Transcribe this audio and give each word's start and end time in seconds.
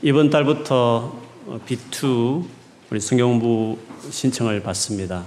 이번 0.00 0.30
달부터 0.30 1.12
B2 1.66 2.44
우리 2.88 3.00
성경부 3.00 3.78
신청을 4.10 4.62
받습니다. 4.62 5.24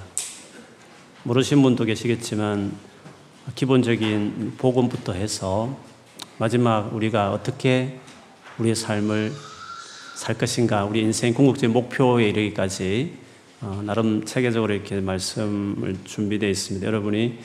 모르신 1.23 1.61
분도 1.61 1.83
계시겠지만 1.83 2.71
기본적인 3.55 4.53
복음부터 4.57 5.11
해서 5.11 5.77
마지막 6.37 6.95
우리가 6.95 7.33
어떻게 7.33 7.99
우리의 8.59 8.75
삶을 8.75 9.33
살 10.15 10.37
것인가, 10.37 10.85
우리 10.85 11.01
인생 11.01 11.33
궁극적인 11.33 11.73
목표에 11.73 12.29
이르기까지 12.29 13.17
어, 13.59 13.81
나름 13.83 14.23
체계적으로 14.23 14.73
이렇게 14.73 15.01
말씀을 15.01 15.97
준비되어 16.05 16.49
있습니다. 16.49 16.87
여러분이 16.87 17.39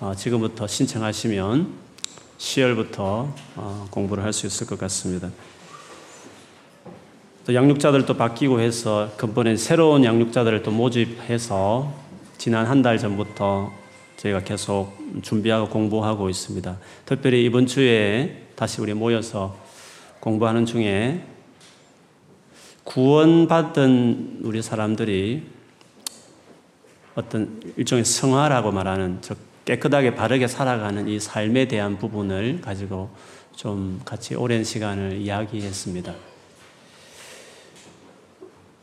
어, 0.00 0.14
지금부터 0.16 0.66
신청하시면 0.66 1.74
10월부터 2.38 3.32
어, 3.54 3.86
공부를 3.88 4.24
할 4.24 4.32
수 4.32 4.48
있을 4.48 4.66
것 4.66 4.80
같습니다. 4.80 5.30
또 7.44 7.54
양육자들도 7.54 8.16
바뀌고 8.16 8.60
해서 8.60 9.10
근본에 9.16 9.56
새로운 9.56 10.04
양육자들을 10.04 10.62
또 10.62 10.70
모집해서 10.70 11.92
지난 12.38 12.66
한 12.66 12.82
달 12.82 12.98
전부터 12.98 13.72
저희가 14.16 14.40
계속 14.44 14.92
준비하고 15.22 15.68
공부하고 15.68 16.28
있습니다. 16.30 16.76
특별히 17.04 17.44
이번 17.44 17.66
주에 17.66 18.46
다시 18.54 18.80
우리 18.80 18.94
모여서 18.94 19.56
공부하는 20.20 20.66
중에 20.66 21.24
구원받은 22.84 24.40
우리 24.42 24.62
사람들이 24.62 25.42
어떤 27.16 27.60
일종의 27.76 28.04
성화라고 28.04 28.70
말하는 28.70 29.20
깨끗하게 29.64 30.14
바르게 30.14 30.46
살아가는 30.46 31.08
이 31.08 31.18
삶에 31.18 31.66
대한 31.66 31.98
부분을 31.98 32.60
가지고 32.60 33.10
좀 33.56 34.00
같이 34.04 34.34
오랜 34.36 34.62
시간을 34.64 35.18
이야기했습니다. 35.18 36.31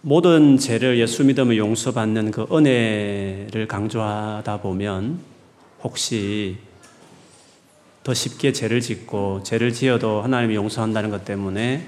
모든 0.01 0.57
죄를 0.57 0.97
예수 0.97 1.25
믿음을 1.25 1.57
용서받는 1.57 2.31
그 2.31 2.47
은혜를 2.49 3.67
강조하다 3.67 4.61
보면 4.61 5.19
혹시 5.83 6.57
더 8.03 8.13
쉽게 8.13 8.53
죄를 8.53 8.79
짓고 8.79 9.43
죄를 9.43 9.73
지어도 9.73 10.21
하나님이 10.21 10.55
용서한다는 10.55 11.09
것 11.09 11.25
때문에 11.25 11.85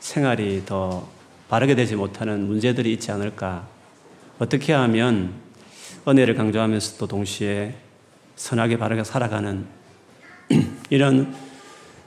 생활이 0.00 0.64
더 0.66 1.08
바르게 1.48 1.74
되지 1.74 1.96
못하는 1.96 2.46
문제들이 2.46 2.92
있지 2.92 3.10
않을까. 3.10 3.66
어떻게 4.38 4.74
하면 4.74 5.32
은혜를 6.06 6.34
강조하면서도 6.34 7.06
동시에 7.06 7.74
선하게 8.36 8.76
바르게 8.76 9.04
살아가는 9.04 9.64
이런 10.90 11.34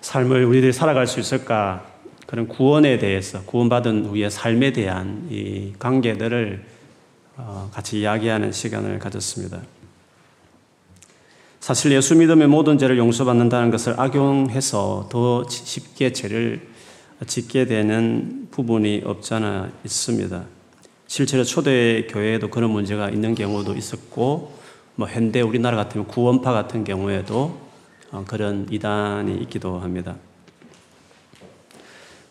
삶을 0.01 0.45
우리들이 0.45 0.71
살아갈 0.71 1.07
수 1.07 1.19
있을까 1.19 1.94
그런 2.25 2.47
구원에 2.47 2.97
대해서 2.97 3.43
구원받은 3.43 4.05
우리의 4.05 4.31
삶에 4.31 4.73
대한 4.73 5.27
이 5.29 5.73
관계들을 5.77 6.63
어, 7.37 7.69
같이 7.73 7.99
이야기하는 7.99 8.51
시간을 8.51 8.99
가졌습니다. 8.99 9.61
사실 11.59 11.91
예수 11.91 12.15
믿음의 12.15 12.47
모든 12.47 12.77
죄를 12.77 12.97
용서받는다는 12.97 13.71
것을 13.71 13.99
악용해서 13.99 15.09
더 15.11 15.47
쉽게 15.49 16.13
죄를 16.13 16.67
짓게 17.25 17.65
되는 17.65 18.47
부분이 18.51 19.01
없잖아 19.03 19.71
있습니다. 19.83 20.45
실제로 21.07 21.43
초대 21.43 22.07
교회에도 22.07 22.49
그런 22.49 22.71
문제가 22.71 23.09
있는 23.09 23.35
경우도 23.35 23.75
있었고, 23.75 24.53
뭐 24.95 25.07
현대 25.07 25.41
우리나라 25.41 25.75
같으면 25.75 26.07
구원파 26.07 26.51
같은 26.51 26.83
경우에도 26.83 27.59
어, 28.11 28.23
그런 28.27 28.67
이단이 28.69 29.35
있기도 29.41 29.79
합니다. 29.79 30.15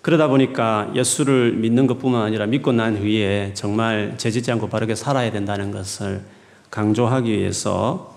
그러다 0.04 0.28
보니까 0.28 0.92
예수를 0.94 1.52
믿는 1.52 1.86
것뿐만 1.86 2.20
아니라 2.20 2.44
믿고 2.44 2.72
난 2.72 2.94
후에 2.94 3.52
정말 3.54 4.18
죄짓지 4.18 4.52
않고 4.52 4.68
바르게 4.68 4.94
살아야 4.94 5.32
된다는 5.32 5.70
것을 5.70 6.20
강조하기 6.68 7.32
위해서 7.32 8.14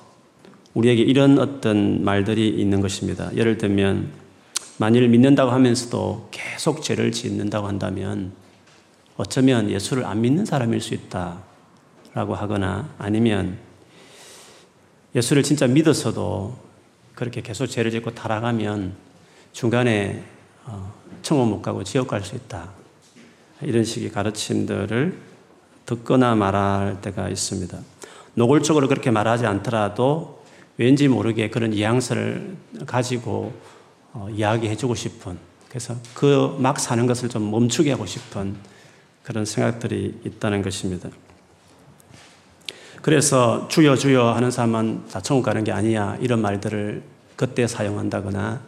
우리에게 0.73 1.01
이런 1.01 1.39
어떤 1.39 2.03
말들이 2.03 2.49
있는 2.49 2.81
것입니다. 2.81 3.33
예를 3.37 3.57
들면 3.57 4.09
만일 4.75 5.07
믿는다고 5.07 5.51
하면서도 5.51 6.27
계속 6.29 6.83
죄를 6.83 7.13
짓는다고 7.13 7.67
한다면 7.67 8.33
어쩌면 9.15 9.69
예수를 9.69 10.03
안 10.03 10.19
믿는 10.19 10.43
사람일 10.43 10.81
수 10.81 10.93
있다라고 10.93 12.35
하거나 12.35 12.89
아니면 12.97 13.59
예수를 15.15 15.41
진짜 15.41 15.67
믿어서도 15.67 16.53
그렇게 17.15 17.41
계속 17.41 17.67
죄를 17.67 17.91
짓고 17.91 18.11
타락하면 18.11 18.93
중간에 19.53 20.25
어, 20.65 20.96
천국 21.27 21.49
못 21.49 21.61
가고 21.61 21.83
지옥 21.83 22.07
갈 22.07 22.23
수 22.23 22.35
있다. 22.37 22.69
이런 23.61 23.83
식의 23.83 24.11
가르침들을 24.11 25.17
듣거나 25.85 26.35
말할 26.35 27.01
때가 27.01 27.27
있습니다. 27.27 27.77
노골적으로 28.35 28.87
그렇게 28.87 29.11
말하지 29.11 29.45
않더라도 29.45 30.41
왠지 30.77 31.09
모르게 31.09 31.49
그런 31.49 31.73
이양서를 31.73 32.55
가지고 32.85 33.51
어, 34.13 34.29
이야기해주고 34.31 34.95
싶은 34.95 35.37
그래서 35.67 35.97
그 36.13 36.55
막 36.59 36.79
사는 36.79 37.05
것을 37.05 37.27
좀 37.27 37.51
멈추게 37.51 37.91
하고 37.91 38.05
싶은 38.05 38.55
그런 39.23 39.43
생각들이 39.43 40.21
있다는 40.23 40.61
것입니다. 40.61 41.09
그래서 43.01 43.67
주여 43.67 43.97
주여 43.97 44.31
하는 44.31 44.49
사람만 44.49 45.07
다 45.11 45.19
천국 45.19 45.43
가는 45.43 45.65
게 45.65 45.73
아니야 45.73 46.17
이런 46.21 46.41
말들을 46.41 47.03
그때 47.35 47.67
사용한다거나 47.67 48.61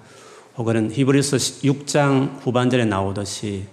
혹은 0.60 0.92
히브리서 0.92 1.38
6장 1.38 2.42
후반절에 2.42 2.84
나오듯이 2.84 3.66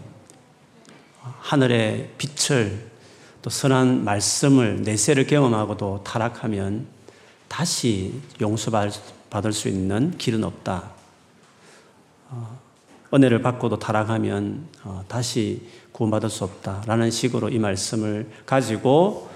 하늘의 1.40 2.10
빛을 2.16 2.92
또 3.42 3.50
선한 3.50 4.04
말씀을 4.04 4.82
내세를 4.82 5.26
경험하고도 5.26 6.04
타락하면 6.04 6.86
다시 7.48 8.14
용서받을 8.40 9.52
수 9.52 9.66
있는 9.68 10.16
길은 10.16 10.44
없다. 10.44 10.92
어, 12.30 12.60
은혜를 13.12 13.42
받고도 13.42 13.80
타락하면 13.80 14.68
어, 14.84 15.04
다시 15.08 15.68
구원받을 15.90 16.30
수 16.30 16.44
없다라는 16.44 17.10
식으로 17.10 17.48
이 17.48 17.58
말씀을 17.58 18.30
가지고 18.46 19.28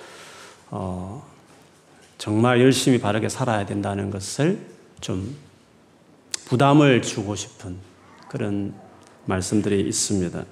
어, 0.70 1.28
정말 2.16 2.60
열심히 2.60 3.00
바르게 3.00 3.28
살아야 3.28 3.66
된다는 3.66 4.12
것을 4.12 4.64
좀 5.00 5.49
부담을 6.50 7.00
주고 7.00 7.36
싶은 7.36 7.76
그런 8.28 8.74
말씀들이 9.26 9.82
있습니다. 9.82 10.44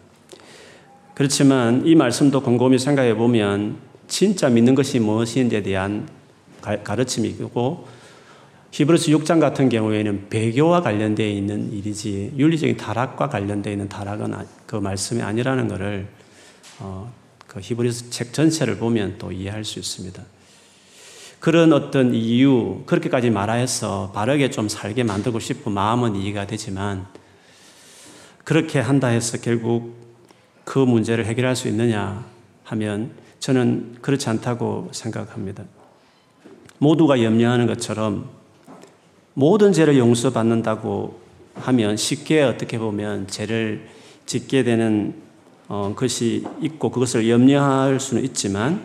그렇지만 1.15 1.85
이 1.85 1.97
말씀도 1.97 2.41
곰곰이 2.43 2.79
생각해 2.79 3.17
보면 3.17 3.79
진짜 4.07 4.49
믿는 4.49 4.77
것이 4.77 5.01
무엇인지에 5.01 5.65
대한 5.65 6.09
가르침이고 6.85 7.89
히브리서 8.71 9.07
6장 9.11 9.41
같은 9.41 9.69
경우에는 9.69 10.29
배교와 10.29 10.83
관련되어 10.83 11.27
있는 11.27 11.73
일이지 11.73 12.33
윤리적인 12.37 12.77
타락과 12.77 13.29
관련되어 13.29 13.73
있는 13.73 13.89
타락은 13.89 14.35
아, 14.35 14.45
그 14.67 14.77
말씀이 14.77 15.21
아니라는 15.21 15.67
것을 15.67 16.07
어, 16.79 17.13
그 17.49 17.59
히브리서 17.59 18.11
책 18.11 18.33
전체를 18.33 18.77
보면 18.77 19.17
또 19.19 19.33
이해할 19.33 19.65
수 19.65 19.81
있습니다. 19.81 20.23
그런 21.41 21.73
어떤 21.73 22.15
이유, 22.15 22.83
그렇게까지 22.87 23.31
말하여서 23.31 24.13
바르게 24.13 24.51
좀 24.51 24.69
살게 24.69 25.05
만들고 25.05 25.39
싶은 25.39 25.73
마음은 25.73 26.17
이해가 26.17 26.47
되지만, 26.47 27.07
그렇게 28.45 28.81
한다 28.81 29.09
해서 29.09 29.39
결국 29.39 29.95
그 30.65 30.79
문제를 30.79 31.27
해결할 31.27 31.55
수 31.55 31.69
있느냐 31.69 32.25
하면 32.65 33.13
저는 33.41 33.99
그렇지 34.01 34.29
않다고 34.29 34.89
생각합니다. 34.93 35.65
모두가 36.79 37.23
염려하는 37.23 37.67
것처럼 37.67 38.29
모든 39.35 39.73
죄를 39.73 39.99
용서받는다고 39.99 41.21
하면 41.55 41.97
쉽게 41.97 42.43
어떻게 42.43 42.79
보면 42.79 43.29
죄를 43.29 43.89
짓게 44.27 44.65
되는 44.65 45.15
어, 45.69 45.93
것이 45.95 46.47
있고 46.61 46.91
그것을 46.91 47.29
염려할 47.29 48.01
수는 48.01 48.25
있지만 48.25 48.83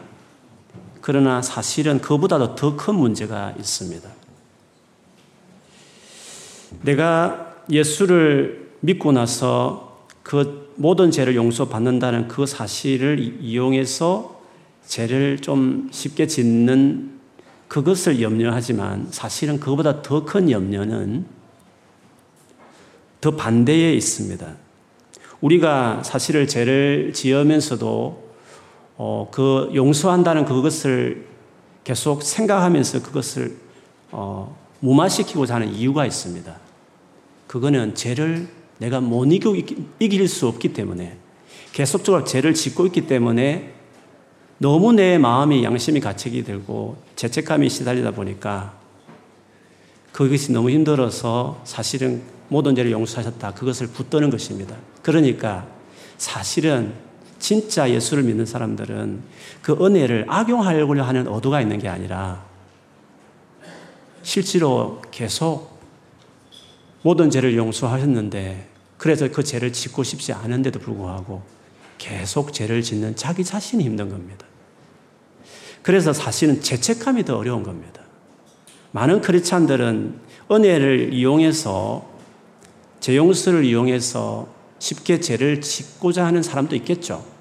그러나 1.03 1.41
사실은 1.41 2.00
그보다도 2.00 2.55
더 2.55 2.77
큰 2.77 2.95
문제가 2.95 3.53
있습니다. 3.59 4.09
내가 6.83 7.57
예수를 7.69 8.71
믿고 8.79 9.11
나서 9.11 10.07
그 10.23 10.71
모든 10.77 11.11
죄를 11.11 11.35
용서받는다는 11.35 12.29
그 12.29 12.45
사실을 12.45 13.19
이용해서 13.41 14.41
죄를 14.88 15.39
좀 15.39 15.89
쉽게 15.91 16.25
짓는 16.25 17.19
그것을 17.67 18.21
염려하지만 18.21 19.07
사실은 19.11 19.59
그보다 19.59 20.01
더 20.01 20.23
큰 20.23 20.49
염려는 20.49 21.25
더 23.19 23.31
반대에 23.35 23.94
있습니다. 23.94 24.56
우리가 25.41 26.01
사실을 26.03 26.47
죄를 26.47 27.11
지으면서도 27.13 28.22
어, 28.98 29.28
그 29.31 29.72
용서한다는 29.74 30.45
그것을 30.45 31.25
계속 31.84 32.24
생각하면서 32.24 33.04
그것을 33.04 33.57
어, 34.12 34.56
무마시키고자 34.80 35.56
하는 35.56 35.74
이유가 35.74 36.06
있습니다. 36.06 36.56
그거는 37.48 37.95
죄를 37.95 38.48
내가 38.78 39.00
못 39.00 39.28
이길 39.31 40.28
수 40.28 40.48
없기 40.48 40.74
때문에 40.74 41.18
계속적으로 41.72 42.24
죄를 42.24 42.54
짓고 42.54 42.86
있기 42.88 43.07
때문에 43.07 43.74
너무 44.57 44.94
내 44.94 45.18
마음이 45.18 45.63
양심이 45.63 46.00
가책이 46.00 46.44
들고 46.44 46.98
죄책감이 47.16 47.69
시달리다 47.69 48.12
보니까 48.12 48.74
그것이 50.12 50.51
너무 50.51 50.69
힘들어서 50.69 51.60
사실은 51.63 52.22
모든 52.48 52.75
죄를 52.75 52.92
용서하셨다. 52.92 53.56
그것을 53.56 53.88
붙드는 53.88 54.30
것입니다. 54.30 54.75
그러니까 55.01 55.68
사실은 56.18 56.94
진짜 57.44 57.90
예수를 57.90 58.24
믿는 58.24 58.45
사람들은 58.45 59.22
그 59.62 59.74
은혜를 59.74 60.28
악용하려고 60.30 60.95
하는 61.01 61.28
어두가 61.28 61.60
있는 61.60 61.78
게 61.78 61.90
아니라 61.90 62.42
실제로 64.22 65.01
계속 65.12 65.78
모든 67.01 67.30
죄를 67.30 67.57
용서하셨는데 67.57 68.69
그래서 68.98 69.28
그 69.30 69.44
죄를 69.44 69.74
짓고 69.74 70.04
싶지 70.04 70.31
않은데도 70.31 70.80
불구하고 70.80 71.42
계속 71.98 72.54
죄를 72.54 72.81
짓는 72.81 73.18
자기 73.18 73.44
자신이 73.44 73.84
힘든 73.84 74.07
겁니다. 74.07 74.45
그래서 75.81 76.13
사실은 76.13 76.62
죄책감이 76.62 77.25
더 77.25 77.38
어려운 77.38 77.63
겁니다. 77.63 78.04
많은 78.92 79.19
크리스찬들은 79.19 80.18
은혜를 80.50 81.13
이용해서 81.13 82.10
제 83.01 83.18
용서를 83.18 83.66
이용해서 83.66 84.48
쉽게 84.80 85.19
죄를 85.19 85.60
짓고자 85.60 86.25
하는 86.25 86.42
사람도 86.42 86.78
있겠죠. 86.78 87.32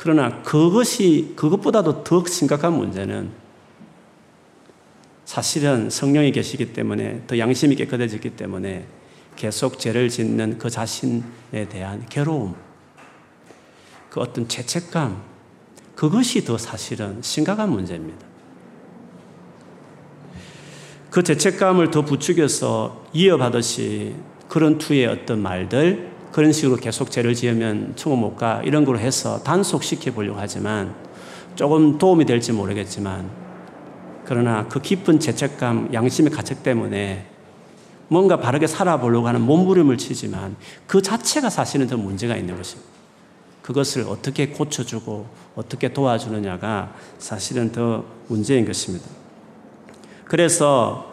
그러나 0.00 0.40
그것이 0.40 1.34
그것보다도 1.36 2.04
더 2.04 2.24
심각한 2.26 2.72
문제는 2.72 3.30
사실은 5.26 5.90
성령이 5.90 6.32
계시기 6.32 6.72
때문에 6.72 7.24
더 7.26 7.38
양심이 7.38 7.76
깨끗해졌기 7.76 8.30
때문에 8.30 8.86
계속 9.36 9.78
죄를 9.78 10.08
짓는 10.08 10.56
그 10.56 10.70
자신에 10.70 11.68
대한 11.68 12.06
괴로움, 12.08 12.54
그 14.08 14.20
어떤 14.20 14.48
죄책감, 14.48 15.22
그것이 15.94 16.46
더 16.46 16.56
사실은 16.56 17.20
심각한 17.20 17.68
문제입니다. 17.68 18.26
그 21.10 21.22
죄책감을 21.22 21.90
더 21.90 22.06
부추겨서 22.06 23.04
이어받듯이 23.12 24.14
그런 24.48 24.78
투의 24.78 25.04
어떤 25.04 25.42
말들, 25.42 26.10
그런 26.32 26.52
식으로 26.52 26.76
계속 26.76 27.10
죄를 27.10 27.34
지으면 27.34 27.94
천국 27.96 28.18
못 28.18 28.36
가, 28.36 28.62
이런 28.64 28.84
걸로 28.84 28.98
해서 28.98 29.42
단속시켜 29.42 30.12
보려고 30.12 30.38
하지만 30.40 30.94
조금 31.56 31.98
도움이 31.98 32.24
될지 32.24 32.52
모르겠지만 32.52 33.28
그러나 34.24 34.68
그 34.68 34.80
깊은 34.80 35.18
죄책감, 35.18 35.90
양심의 35.92 36.30
가책 36.30 36.62
때문에 36.62 37.26
뭔가 38.08 38.38
바르게 38.38 38.66
살아보려고 38.66 39.28
하는 39.28 39.40
몸부림을 39.40 39.98
치지만 39.98 40.56
그 40.86 41.02
자체가 41.02 41.50
사실은 41.50 41.86
더 41.86 41.96
문제가 41.96 42.36
있는 42.36 42.56
것입니다. 42.56 42.90
그것을 43.62 44.04
어떻게 44.08 44.48
고쳐주고 44.48 45.26
어떻게 45.54 45.92
도와주느냐가 45.92 46.92
사실은 47.18 47.72
더 47.72 48.04
문제인 48.28 48.64
것입니다. 48.64 49.06
그래서 50.24 51.12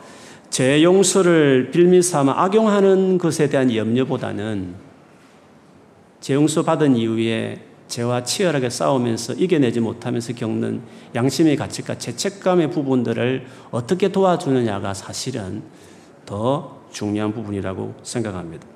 제 0.50 0.82
용서를 0.82 1.72
빌미 1.72 2.02
삼아 2.02 2.34
악용하는 2.44 3.18
것에 3.18 3.50
대한 3.50 3.74
염려보다는 3.74 4.87
제 6.28 6.34
용서 6.34 6.62
받은 6.62 6.98
이후에 6.98 7.58
죄와 7.88 8.26
치열하게 8.26 8.70
싸우면서 8.70 9.36
이겨내지 9.36 9.80
못하면서 9.80 10.34
겪는 10.34 10.82
양심의 11.16 11.56
가치과 11.56 12.00
죄책감의 12.00 12.70
부분들을 12.72 13.46
어떻게 13.72 14.12
도와주느냐가 14.12 14.94
사실은 14.94 15.64
더 16.26 16.82
중요한 16.92 17.32
부분이라고 17.32 17.96
생각합니다. 18.04 18.68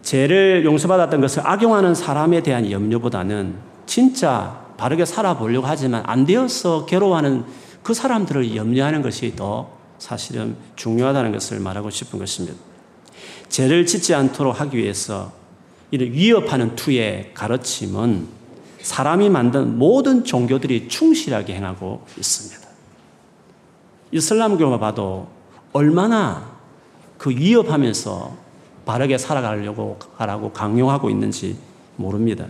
죄를 0.00 0.64
용서받았던 0.64 1.20
것을 1.20 1.46
악용하는 1.46 1.94
사람에 1.94 2.42
대한 2.42 2.70
염려보다는 2.70 3.56
진짜 3.84 4.64
바르게 4.78 5.04
살아보려고 5.04 5.66
하지만 5.66 6.04
안 6.06 6.24
되어서 6.24 6.86
괴로워하는 6.86 7.44
그 7.82 7.92
사람들을 7.92 8.56
염려하는 8.56 9.02
것이 9.02 9.36
더 9.36 9.68
사실은 9.98 10.56
중요하다는 10.76 11.32
것을 11.32 11.60
말하고 11.60 11.90
싶은 11.90 12.18
것입니다. 12.18 12.56
죄를 13.50 13.84
짓지 13.84 14.14
않도록 14.14 14.58
하기 14.58 14.78
위해서 14.78 15.43
이런 15.90 16.12
위협하는 16.12 16.74
투의 16.76 17.30
가르침은 17.34 18.26
사람이 18.80 19.30
만든 19.30 19.78
모든 19.78 20.24
종교들이 20.24 20.88
충실하게 20.88 21.54
행하고 21.54 22.04
있습니다. 22.18 22.68
이슬람교만 24.12 24.78
봐도 24.78 25.28
얼마나 25.72 26.52
그 27.18 27.30
위협하면서 27.30 28.36
바르게 28.84 29.18
살아가려고 29.18 29.98
하라고 30.16 30.52
강요하고 30.52 31.08
있는지 31.10 31.56
모릅니다. 31.96 32.46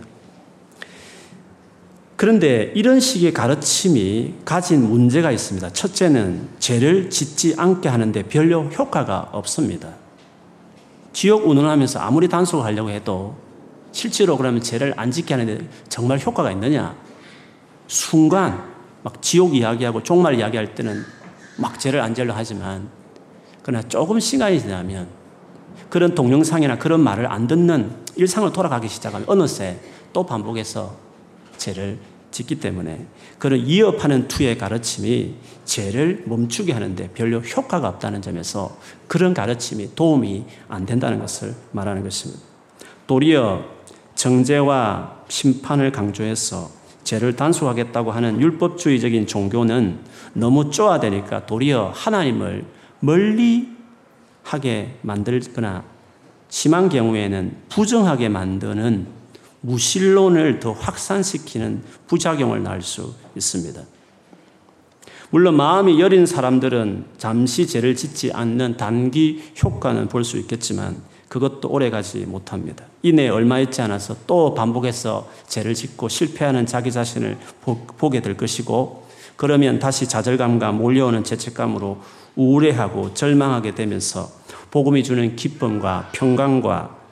그런데 2.17 2.71
이런 2.75 2.99
식의 2.99 3.33
가르침이 3.33 4.35
가진 4.45 4.87
문제가 4.87 5.31
있습니다. 5.31 5.69
첫째는 5.71 6.47
죄를 6.59 7.09
짓지 7.09 7.55
않게 7.57 7.89
하는데 7.89 8.23
별로 8.23 8.63
효과가 8.65 9.29
없습니다. 9.33 9.89
지옥 11.15 11.47
운운하면서 11.47 11.97
아무리 11.99 12.27
단속하려고 12.27 12.89
해도 12.89 13.37
실제로 13.93 14.35
그러면 14.35 14.61
죄를 14.61 14.93
안 14.97 15.11
짓게 15.11 15.33
하는데 15.33 15.65
정말 15.87 16.19
효과가 16.19 16.51
있느냐? 16.51 16.93
순간 17.87 18.61
막 19.01 19.21
지옥 19.21 19.55
이야기하고 19.55 20.03
종말 20.03 20.35
이야기할 20.35 20.75
때는 20.75 21.05
막 21.55 21.79
죄를 21.79 22.01
안 22.01 22.13
지려고 22.13 22.37
하지만 22.37 22.89
그러나 23.63 23.81
조금 23.87 24.19
시간이 24.19 24.59
지나면 24.59 25.07
그런 25.89 26.13
동영상이나 26.15 26.77
그런 26.79 26.99
말을 26.99 27.31
안 27.31 27.47
듣는 27.47 27.95
일상을 28.17 28.51
돌아가기 28.51 28.89
시작하면 28.89 29.25
어느새 29.29 29.79
또 30.11 30.25
반복해서 30.25 30.97
죄를 31.55 31.97
짓기 32.35 32.55
때문에 32.55 33.05
그런 33.39 33.61
이어하는 33.61 34.27
투의 34.27 34.57
가르침이 34.57 35.35
죄를 35.63 36.23
멈추게 36.25 36.73
하는데 36.73 37.09
별로 37.13 37.39
효과가 37.39 37.87
없다는 37.87 38.21
점에서 38.21 38.77
그런 39.07 39.33
가르침이 39.33 39.95
도움이 39.95 40.43
안 40.67 40.85
된다는 40.85 41.19
것을 41.19 41.55
말하는 41.71 42.03
것입니다. 42.03 42.41
도리어 43.07 43.63
정죄와 44.15 45.23
심판을 45.29 45.93
강조해서 45.93 46.69
죄를 47.05 47.37
단속하겠다고 47.37 48.11
하는 48.11 48.41
율법주의적인 48.41 49.27
종교는 49.27 49.99
너무 50.33 50.71
쪼아대니까 50.71 51.45
도리어 51.45 51.93
하나님을 51.95 52.65
멀리 52.99 53.69
하게 54.43 54.97
만들거나 55.03 55.85
심한 56.49 56.89
경우에는 56.89 57.55
부정하게 57.69 58.27
만드는 58.27 59.07
무신론을 59.65 60.59
더 60.59 60.71
확산시키는 60.71 61.81
부작용을 62.07 62.61
낳을 62.63 62.81
수 62.81 63.13
있습니다. 63.35 63.81
물론 65.31 65.55
마음이 65.55 65.99
여린 65.99 66.25
사람들은 66.25 67.05
잠시 67.17 67.67
죄를 67.67 67.95
짓지 67.95 68.31
않는 68.31 68.77
단기 68.77 69.43
효과는 69.63 70.07
볼 70.07 70.23
수 70.23 70.37
있겠지만 70.37 71.01
그것도 71.27 71.67
오래 71.69 71.89
가지 71.89 72.19
못합니다. 72.19 72.85
이내 73.01 73.27
얼마 73.27 73.59
있지 73.59 73.81
않아서 73.81 74.15
또 74.27 74.53
반복해서 74.53 75.27
죄를 75.47 75.73
짓고 75.73 76.07
실패하는 76.07 76.65
자기 76.65 76.91
자신을 76.91 77.37
보게 77.97 78.21
될 78.21 78.37
것이고 78.37 79.05
그러면 79.35 79.79
다시 79.79 80.07
좌절감과 80.07 80.71
몰려오는 80.71 81.23
죄책감으로 81.23 81.97
우울해하고 82.35 83.13
절망하게 83.15 83.75
되면서 83.75 84.29
복음이 84.71 85.03
주는 85.03 85.35
기쁨과 85.35 86.09
평강과 86.13 87.04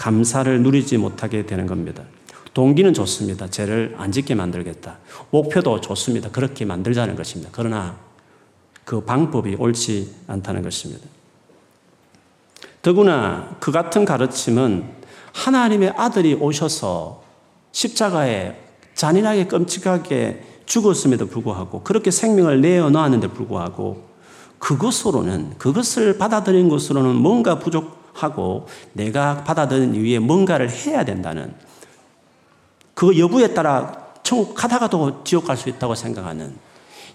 감사를 0.00 0.62
누리지 0.62 0.96
못하게 0.96 1.44
되는 1.44 1.66
겁니다. 1.66 2.02
동기는 2.54 2.94
좋습니다. 2.94 3.50
죄를 3.50 3.94
안 3.98 4.10
짓게 4.10 4.34
만들겠다. 4.34 4.96
목표도 5.28 5.82
좋습니다. 5.82 6.30
그렇게 6.30 6.64
만들자는 6.64 7.16
것입니다. 7.16 7.50
그러나 7.52 7.98
그 8.86 9.02
방법이 9.02 9.56
옳지 9.56 10.14
않다는 10.26 10.62
것입니다. 10.62 11.06
더구나 12.80 13.54
그 13.60 13.72
같은 13.72 14.06
가르침은 14.06 14.84
하나님의 15.34 15.92
아들이 15.98 16.32
오셔서 16.32 17.22
십자가에 17.72 18.56
잔인하게 18.94 19.48
끔찍하게 19.48 20.44
죽었음에도 20.64 21.26
불구하고 21.26 21.82
그렇게 21.82 22.10
생명을 22.10 22.62
내어 22.62 22.88
놓았는데 22.88 23.28
불구하고 23.28 24.08
그것으로는 24.60 25.58
그것을 25.58 26.16
받아들인 26.16 26.70
것으로는 26.70 27.16
뭔가 27.16 27.58
부족 27.58 27.99
하고 28.22 28.66
내가 28.92 29.44
받아들인 29.44 29.94
이후에 29.94 30.18
뭔가를 30.18 30.70
해야 30.70 31.04
된다는 31.04 31.54
그 32.94 33.18
여부에 33.18 33.54
따라 33.54 34.08
천국 34.22 34.54
가다가도 34.54 35.24
지옥 35.24 35.46
갈 35.46 35.56
수 35.56 35.68
있다고 35.68 35.94
생각하는 35.94 36.54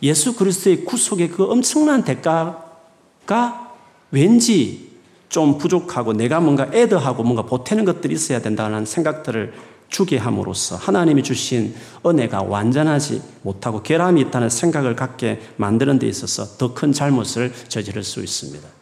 예수 0.03 0.35
그리스도의 0.35 0.83
구속의 0.85 1.29
그 1.29 1.43
엄청난 1.45 2.03
대가가 2.03 3.71
왠지 4.11 4.91
좀 5.29 5.57
부족하고 5.57 6.13
내가 6.13 6.39
뭔가 6.39 6.69
애드하고 6.73 7.23
뭔가 7.23 7.43
보태는 7.43 7.85
것들이 7.85 8.13
있어야 8.13 8.41
된다는 8.41 8.85
생각들을 8.85 9.53
주게 9.89 10.17
함으로써 10.17 10.75
하나님이 10.75 11.23
주신 11.23 11.75
은혜가 12.05 12.43
완전하지 12.43 13.21
못하고 13.43 13.81
결함이 13.83 14.19
있다는 14.21 14.49
생각을 14.49 14.95
갖게 14.95 15.41
만드는 15.57 15.99
데 15.99 16.07
있어서 16.07 16.57
더 16.57 16.73
큰 16.73 16.91
잘못을 16.91 17.53
저지를 17.69 18.03
수 18.03 18.21
있습니다. 18.21 18.74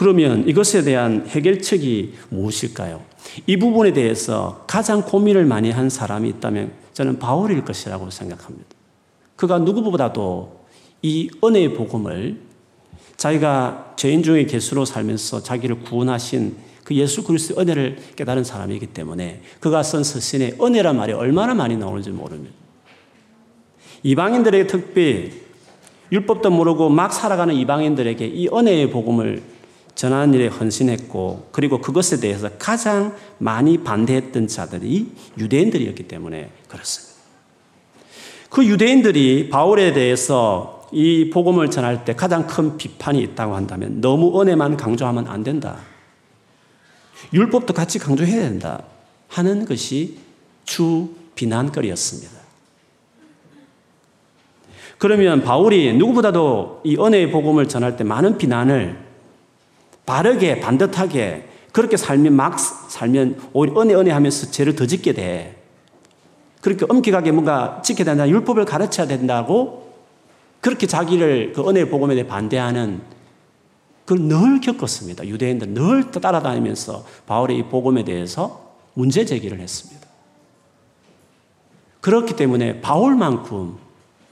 그러면 0.00 0.48
이것에 0.48 0.82
대한 0.82 1.26
해결책이 1.28 2.14
무엇일까요? 2.30 3.02
이 3.46 3.58
부분에 3.58 3.92
대해서 3.92 4.64
가장 4.66 5.02
고민을 5.02 5.44
많이 5.44 5.70
한 5.70 5.90
사람이 5.90 6.26
있다면 6.30 6.72
저는 6.94 7.18
바울일 7.18 7.66
것이라고 7.66 8.08
생각합니다. 8.08 8.66
그가 9.36 9.58
누구보다도 9.58 10.64
이 11.02 11.28
은혜의 11.44 11.74
복음을 11.74 12.40
자기가 13.18 13.92
죄인 13.96 14.22
중에 14.22 14.46
개수로 14.46 14.86
살면서 14.86 15.42
자기를 15.42 15.80
구원하신 15.80 16.56
그 16.82 16.94
예수 16.94 17.22
그리스도의 17.22 17.60
은혜를 17.60 17.98
깨달은 18.16 18.42
사람이기 18.42 18.86
때문에 18.86 19.42
그가 19.60 19.82
쓴 19.82 20.02
서신에 20.02 20.52
은혜란 20.62 20.96
말이 20.96 21.12
얼마나 21.12 21.52
많이 21.52 21.76
나오는지 21.76 22.08
모릅니다. 22.08 22.54
이방인들에게 24.02 24.66
특히 24.66 25.42
율법도 26.10 26.48
모르고 26.48 26.88
막 26.88 27.12
살아가는 27.12 27.54
이방인들에게 27.54 28.26
이 28.26 28.48
은혜의 28.48 28.90
복음을 28.92 29.59
전하는 29.94 30.34
일에 30.34 30.46
헌신했고 30.48 31.48
그리고 31.52 31.80
그것에 31.80 32.20
대해서 32.20 32.50
가장 32.58 33.14
많이 33.38 33.78
반대했던 33.78 34.48
자들이 34.48 35.12
유대인들이었기 35.38 36.08
때문에 36.08 36.50
그렇습니다. 36.68 37.20
그 38.48 38.66
유대인들이 38.66 39.48
바울에 39.50 39.92
대해서 39.92 40.88
이 40.92 41.30
복음을 41.30 41.70
전할 41.70 42.04
때 42.04 42.14
가장 42.14 42.46
큰 42.46 42.76
비판이 42.76 43.22
있다고 43.22 43.54
한다면 43.54 44.00
너무 44.00 44.40
은혜만 44.40 44.76
강조하면 44.76 45.28
안 45.28 45.44
된다. 45.44 45.78
율법도 47.32 47.74
같이 47.74 47.98
강조해야 47.98 48.40
된다. 48.40 48.82
하는 49.28 49.64
것이 49.64 50.18
주 50.64 51.14
비난거리였습니다. 51.36 52.40
그러면 54.98 55.42
바울이 55.42 55.94
누구보다도 55.94 56.82
이 56.84 56.96
은혜의 56.96 57.30
복음을 57.30 57.68
전할 57.68 57.96
때 57.96 58.04
많은 58.04 58.36
비난을 58.36 59.09
바르게 60.10 60.58
반듯하게 60.58 61.48
그렇게 61.70 61.96
살면 61.96 62.32
막 62.32 62.58
살면 62.58 63.50
오히려 63.52 63.80
은혜 63.80 63.94
은혜 63.94 64.10
하면서 64.10 64.50
죄를 64.50 64.74
더 64.74 64.84
짓게 64.84 65.12
돼. 65.12 65.62
그렇게 66.60 66.84
엄격하게 66.88 67.30
뭔가 67.30 67.80
지켜야 67.84 68.06
된다. 68.06 68.28
율법을 68.28 68.64
가르쳐야 68.64 69.06
된다고 69.06 69.94
그렇게 70.60 70.88
자기를 70.88 71.52
그 71.52 71.62
은혜의 71.62 71.90
복음에 71.90 72.16
대해 72.16 72.26
반대하는 72.26 73.02
그걸 74.04 74.26
늘 74.26 74.60
겪었습니다. 74.60 75.28
유대인들 75.28 75.74
늘 75.74 76.10
따라다니면서 76.10 77.04
바울의 77.26 77.58
이 77.58 77.62
복음에 77.62 78.02
대해서 78.02 78.72
문제 78.94 79.24
제기를 79.24 79.60
했습니다. 79.60 80.08
그렇기 82.00 82.34
때문에 82.34 82.80
바울만큼 82.80 83.76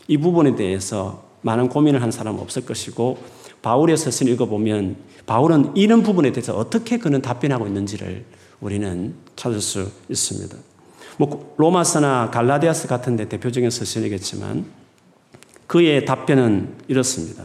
이 0.09 0.19
부분에 0.19 0.57
대해서 0.57 1.23
많은 1.43 1.69
고민을 1.69 2.03
한 2.03 2.11
사람은 2.11 2.41
없을 2.41 2.67
것이고 2.67 3.19
바울의 3.63 3.97
서신 3.97 4.29
읽어보면 4.29 4.97
바울은 5.27 5.77
이런 5.77 6.03
부분에 6.03 6.33
대해서 6.33 6.57
어떻게 6.57 6.99
그는 6.99 7.21
답변하고 7.21 7.67
있는지를 7.67 8.25
우리는 8.61 9.15
찾을 9.37 9.61
수 9.61 9.91
있습니다. 10.09 10.57
뭐 11.19 11.55
로마서나 11.59 12.31
갈라디아서 12.31 12.89
같은 12.89 13.17
데 13.17 13.29
대표적인 13.29 13.71
서신이겠지만 13.71 14.67
그의 15.67 16.05
답변은 16.05 16.75
이렇습니다. 16.89 17.45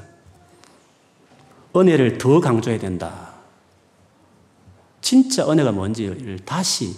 은혜를 1.76 2.18
더 2.18 2.40
강조해야 2.40 2.80
된다. 2.80 3.34
진짜 5.02 5.50
은혜가 5.50 5.72
뭔지를 5.72 6.40
다시 6.46 6.96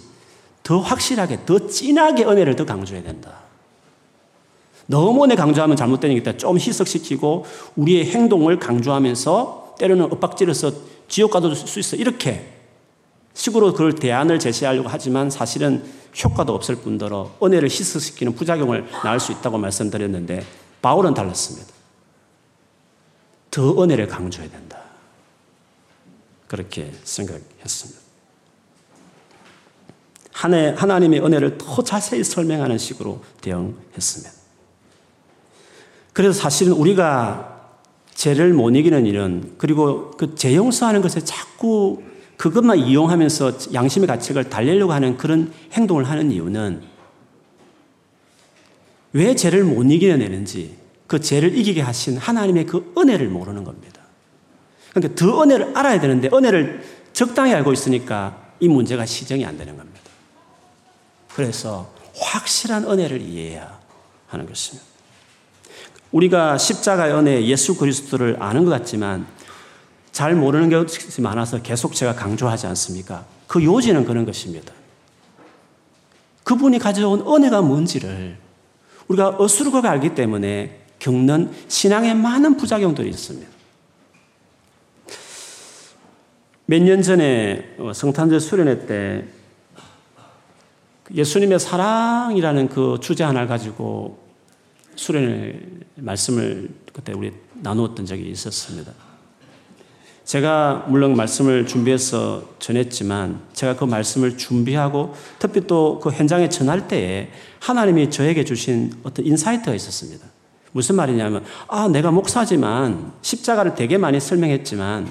더 0.62 0.78
확실하게, 0.78 1.44
더 1.46 1.66
진하게 1.66 2.24
은혜를 2.24 2.56
더 2.56 2.64
강조해야 2.64 3.02
된다. 3.02 3.45
너무 4.86 5.24
은혜 5.24 5.34
강조하면 5.34 5.76
잘못되니까 5.76 6.36
좀 6.36 6.58
희석시키고 6.58 7.44
우리의 7.76 8.06
행동을 8.06 8.58
강조하면서 8.58 9.76
때로는 9.78 10.12
엇박질해서 10.12 10.72
지옥 11.08 11.32
가도 11.32 11.54
수 11.54 11.78
있어. 11.78 11.96
이렇게 11.96 12.52
식으로 13.34 13.72
그걸 13.72 13.94
대안을 13.94 14.38
제시하려고 14.38 14.88
하지만 14.88 15.28
사실은 15.28 15.84
효과도 16.24 16.54
없을 16.54 16.76
뿐더러 16.76 17.32
은혜를 17.42 17.68
희석시키는 17.68 18.34
부작용을 18.34 18.86
낳을 19.04 19.20
수 19.20 19.32
있다고 19.32 19.58
말씀드렸는데 19.58 20.44
바울은 20.80 21.14
달랐습니다. 21.14 21.66
더 23.50 23.82
은혜를 23.82 24.06
강조해야 24.06 24.50
된다. 24.50 24.80
그렇게 26.46 26.92
생각했습니다. 27.04 28.00
하나님의 30.32 31.24
은혜를 31.24 31.58
더 31.58 31.82
자세히 31.82 32.22
설명하는 32.22 32.78
식으로 32.78 33.22
대응했습니다. 33.40 34.45
그래서 36.16 36.32
사실은 36.32 36.72
우리가 36.72 37.74
죄를 38.14 38.54
못 38.54 38.70
이기는 38.70 39.04
일은 39.04 39.52
그리고 39.58 40.12
그 40.12 40.34
재용서하는 40.34 41.02
것에 41.02 41.20
자꾸 41.20 42.02
그것만 42.38 42.78
이용하면서 42.78 43.74
양심의 43.74 44.06
가책을 44.06 44.48
달래려고 44.48 44.94
하는 44.94 45.18
그런 45.18 45.52
행동을 45.74 46.04
하는 46.04 46.32
이유는 46.32 46.80
왜 49.12 49.34
죄를 49.34 49.64
못 49.64 49.82
이겨내는지 49.82 50.78
그 51.06 51.20
죄를 51.20 51.54
이기게 51.54 51.82
하신 51.82 52.16
하나님의 52.16 52.64
그 52.64 52.94
은혜를 52.96 53.28
모르는 53.28 53.62
겁니다. 53.62 54.00
그러니까 54.94 55.14
더 55.16 55.42
은혜를 55.42 55.76
알아야 55.76 56.00
되는데 56.00 56.30
은혜를 56.32 56.82
적당히 57.12 57.52
알고 57.52 57.74
있으니까 57.74 58.54
이 58.58 58.68
문제가 58.68 59.04
시정이 59.04 59.44
안 59.44 59.58
되는 59.58 59.76
겁니다. 59.76 60.00
그래서 61.34 61.92
확실한 62.14 62.90
은혜를 62.90 63.20
이해해야 63.20 63.78
하는 64.28 64.46
것입니다. 64.46 64.95
우리가 66.12 66.58
십자가의 66.58 67.14
은혜 67.14 67.44
예수 67.46 67.76
그리스도를 67.76 68.36
아는 68.40 68.64
것 68.64 68.70
같지만 68.70 69.26
잘 70.12 70.34
모르는 70.34 70.70
것이 70.70 71.20
많아서 71.20 71.60
계속 71.62 71.94
제가 71.94 72.14
강조하지 72.14 72.66
않습니까? 72.68 73.24
그 73.46 73.62
요지는 73.62 74.04
그런 74.04 74.24
것입니다. 74.24 74.72
그분이 76.44 76.78
가져온 76.78 77.20
은혜가 77.26 77.60
뭔지를 77.60 78.38
우리가 79.08 79.36
어수룩하게 79.38 79.88
알기 79.88 80.14
때문에 80.14 80.80
겪는 80.98 81.52
신앙에 81.68 82.14
많은 82.14 82.56
부작용들이 82.56 83.08
있습니다. 83.10 83.56
몇 86.68 86.82
년 86.82 87.02
전에 87.02 87.74
어, 87.78 87.92
성탄절 87.92 88.40
수련회 88.40 88.86
때 88.86 89.24
예수님의 91.14 91.60
사랑이라는 91.60 92.68
그 92.68 92.98
주제 93.00 93.22
하나를 93.22 93.46
가지고 93.46 94.25
수련회 94.96 95.60
말씀을 95.96 96.70
그때 96.92 97.12
우리 97.12 97.32
나누었던 97.54 98.06
적이 98.06 98.30
있었습니다. 98.30 98.92
제가 100.24 100.86
물론 100.88 101.14
말씀을 101.14 101.66
준비해서 101.66 102.42
전했지만 102.58 103.42
제가 103.52 103.76
그 103.76 103.84
말씀을 103.84 104.36
준비하고 104.36 105.14
특히 105.38 105.60
또 105.60 106.00
그 106.02 106.10
현장에 106.10 106.48
전할 106.48 106.88
때에 106.88 107.30
하나님이 107.60 108.10
저에게 108.10 108.44
주신 108.44 108.92
어떤 109.04 109.24
insight가 109.24 109.74
있었습니다. 109.74 110.26
무슨 110.72 110.96
말이냐면, 110.96 111.44
아, 111.68 111.88
내가 111.88 112.10
목사지만 112.10 113.12
십자가를 113.22 113.74
되게 113.74 113.96
많이 113.98 114.20
설명했지만 114.20 115.08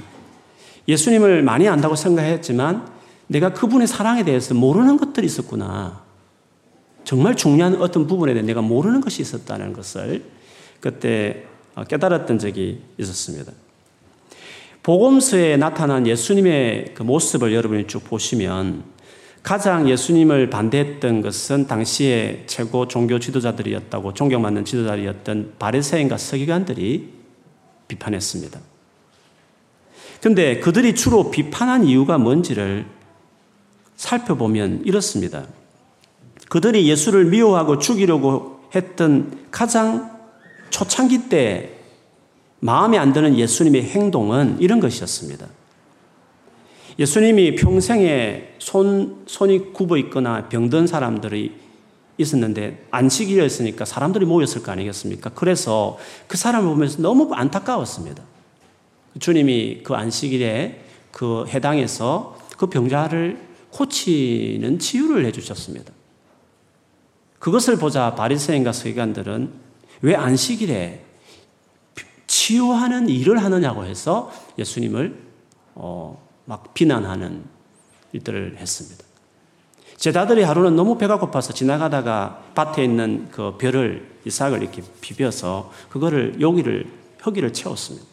예수님을 0.87 1.41
많이 1.41 1.67
안다고 1.67 1.95
생각했지만 1.95 2.87
내가 3.27 3.53
그분의 3.53 3.87
사랑에 3.87 4.23
대해서 4.23 4.53
모르는 4.53 4.97
것들이 4.97 5.25
있었구나. 5.25 6.04
정말 7.05 7.35
중요한 7.35 7.75
어떤 7.75 8.07
부분에 8.07 8.33
대해 8.33 8.43
내가 8.45 8.61
모르는 8.61 8.99
것이 8.99 9.21
있었다는 9.21 9.73
것을 9.73 10.23
그때 10.81 11.45
깨달았던 11.87 12.39
적이 12.39 12.81
있었습니다. 12.97 13.51
복음서에 14.83 15.57
나타난 15.57 16.05
예수님의 16.05 16.93
그 16.93 17.03
모습을 17.03 17.53
여러분이 17.53 17.87
쭉 17.87 18.03
보시면 18.03 18.83
가장 19.41 19.87
예수님을 19.87 20.49
반대했던 20.49 21.21
것은 21.21 21.67
당시에 21.67 22.43
최고 22.47 22.87
종교 22.87 23.19
지도자들이었다고 23.19 24.13
존경받는 24.13 24.65
지도자들이었던 24.65 25.53
바리새인과 25.59 26.17
서기관들이 26.17 27.13
비판했습니다. 27.87 28.59
근데 30.21 30.59
그들이 30.59 30.95
주로 30.95 31.29
비판한 31.29 31.85
이유가 31.85 32.17
뭔지를 32.17 32.87
살펴보면 33.95 34.81
이렇습니다. 34.85 35.45
그들이 36.49 36.87
예수를 36.89 37.25
미워하고 37.25 37.79
죽이려고 37.79 38.61
했던 38.75 39.45
가장 39.51 40.11
초창기 40.69 41.29
때 41.29 41.71
마음에 42.59 42.97
안 42.97 43.13
드는 43.13 43.37
예수님의 43.37 43.83
행동은 43.83 44.57
이런 44.59 44.79
것이었습니다. 44.79 45.47
예수님이 46.97 47.55
평생에 47.55 48.55
손, 48.59 49.23
손이 49.27 49.73
굽어 49.73 49.97
있거나 49.97 50.47
병든 50.47 50.87
사람들이 50.87 51.53
있었는데 52.17 52.87
안식일이었으니까 52.91 53.83
사람들이 53.83 54.25
모였을 54.25 54.63
거 54.63 54.71
아니겠습니까? 54.71 55.31
그래서 55.35 55.97
그 56.27 56.37
사람을 56.37 56.69
보면서 56.69 57.01
너무 57.01 57.33
안타까웠습니다. 57.33 58.23
주님이 59.19 59.81
그 59.83 59.93
안식일에 59.93 60.81
그 61.11 61.45
해당해서 61.47 62.37
그 62.57 62.67
병자를 62.67 63.39
고치는 63.71 64.79
치유를 64.79 65.25
해주셨습니다. 65.25 65.91
그것을 67.45 67.77
보자 67.77 68.15
바리새인과 68.15 68.71
서기관들은 68.71 69.51
왜 70.01 70.15
안식일에 70.15 71.05
치유하는 72.25 73.07
일을 73.07 73.43
하느냐고 73.43 73.85
해서 73.85 74.31
예수님을 74.57 75.15
어, 75.75 76.27
막 76.45 76.73
비난하는 76.73 77.43
일들을 78.13 78.57
했습니다. 78.57 79.05
제자들이 79.97 80.41
하루는 80.41 80.75
너무 80.75 80.97
배가 80.97 81.19
고파서 81.19 81.53
지나가다가 81.53 82.41
밭에 82.55 82.83
있는 82.83 83.27
그 83.29 83.55
벼를 83.59 84.21
이삭을 84.25 84.63
이렇게 84.63 84.81
비벼서 85.01 85.71
그거를 85.89 86.41
여기를 86.41 86.91
흙이를 87.19 87.53
채웠습니다. 87.53 88.07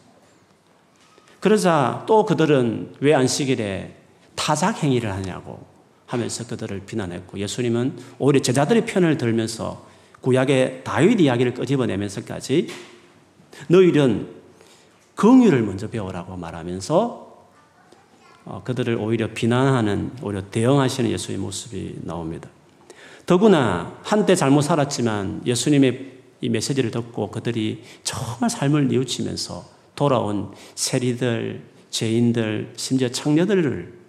그러자 1.39 2.03
또 2.05 2.27
그들은 2.27 2.97
왜 2.99 3.15
안식일에 3.15 3.95
타작 4.35 4.83
행위를 4.83 5.11
하냐고 5.11 5.72
하면서 6.13 6.45
그들을 6.45 6.81
비난했고 6.85 7.39
예수님은 7.39 7.97
오히려 8.19 8.39
제자들의 8.39 8.85
편을 8.85 9.17
들면서 9.17 9.85
구약의 10.21 10.83
다윗 10.83 11.19
이야기를 11.19 11.53
끄집어내면서까지 11.55 12.67
너희는 13.67 14.27
긍휼을 15.15 15.61
먼저 15.63 15.89
배우라고 15.89 16.37
말하면서 16.37 17.23
어, 18.45 18.61
그들을 18.63 18.95
오히려 18.95 19.33
비난하는 19.33 20.11
오히려 20.21 20.49
대응하시는 20.49 21.09
예수의 21.11 21.37
모습이 21.37 21.99
나옵니다. 22.01 22.49
더구나 23.25 23.97
한때 24.03 24.35
잘못 24.35 24.61
살았지만 24.61 25.43
예수님의 25.45 26.13
이 26.41 26.49
메시지를 26.49 26.91
듣고 26.91 27.31
그들이 27.31 27.83
정말 28.03 28.49
삶을 28.49 28.89
뉘우치면서 28.89 29.65
돌아온 29.95 30.51
세리들, 30.75 31.63
죄인들, 31.89 32.73
심지어 32.75 33.07
창녀들을 33.07 34.02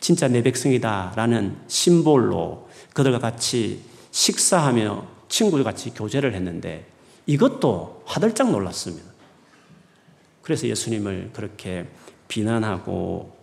진짜 0.00 0.28
내 0.28 0.42
백성이다라는 0.42 1.56
심볼로 1.68 2.68
그들과 2.94 3.18
같이 3.18 3.80
식사하며 4.10 5.06
친구들 5.28 5.62
같이 5.62 5.90
교제를 5.90 6.34
했는데 6.34 6.86
이것도 7.26 8.02
화들짝 8.06 8.50
놀랐습니다. 8.50 9.08
그래서 10.42 10.66
예수님을 10.66 11.30
그렇게 11.32 11.86
비난하고 12.26 13.36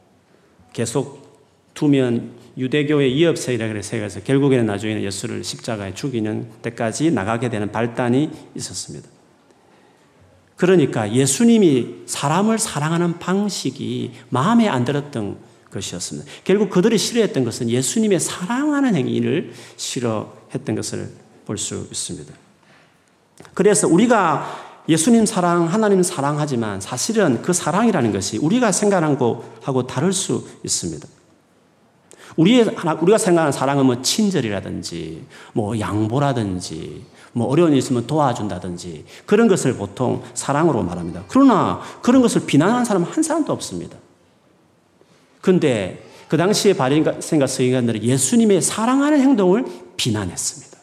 계속 0.74 1.28
두면 1.74 2.32
유대교의 2.58 3.16
이업세이라 3.16 3.68
그래서 3.68 4.20
결국에는 4.22 4.66
나중에는 4.66 5.04
예수를 5.04 5.44
십자가에 5.44 5.94
죽이는 5.94 6.50
때까지 6.64 7.12
나가게 7.12 7.50
되는 7.50 7.72
발단이 7.72 8.32
있었습니다. 8.56 9.08
그러니까 10.56 11.14
예수님이 11.14 12.04
사람을 12.08 12.58
사랑하는 12.58 13.20
방식이 13.20 14.14
마음에 14.30 14.68
안 14.68 14.86
들었던 14.86 15.38
것이었습니다. 15.78 16.30
결국 16.44 16.70
그들이 16.70 16.98
싫어했던 16.98 17.44
것은 17.44 17.70
예수님의 17.70 18.20
사랑하는 18.20 18.96
행위를 18.96 19.54
싫어했던 19.78 20.76
것을 20.76 21.12
볼 21.46 21.58
수 21.58 21.88
있습니다. 21.90 22.34
그래서 23.54 23.88
우리가 23.88 24.68
예수님 24.90 25.26
사랑, 25.26 25.66
하나님 25.66 26.02
사랑하지만 26.02 26.80
사실은 26.82 27.42
그 27.42 27.54
사랑이라는 27.54 28.12
것이 28.12 28.38
우리가 28.38 28.72
생각하는 28.72 29.18
것하고 29.18 29.86
다를 29.86 30.14
수 30.14 30.48
있습니다. 30.64 31.08
우리의, 32.38 32.76
우리가 33.02 33.18
생각하는 33.18 33.52
사랑은 33.52 33.86
뭐 33.86 34.02
친절이라든지, 34.02 35.26
뭐 35.54 35.80
양보라든지, 35.80 37.06
뭐 37.34 37.48
어려운 37.48 37.72
일 37.72 37.78
있으면 37.78 38.08
도와준다든지 38.08 39.06
그런 39.26 39.48
것을 39.48 39.76
보통 39.76 40.24
사랑으로 40.34 40.84
말합니다. 40.84 41.24
그러나 41.28 41.82
그런 42.02 42.22
것을 42.22 42.46
비난하는 42.46 42.86
사람은 42.86 43.10
한 43.10 43.24
사람도 43.24 43.52
없습니다. 43.54 43.98
근데 45.48 46.04
그 46.28 46.36
당시에 46.36 46.74
바리새인과 46.74 47.48
서기관들은 47.48 48.04
예수님의 48.04 48.62
사랑하는 48.62 49.22
행동을 49.22 49.64
비난했습니다. 49.96 50.78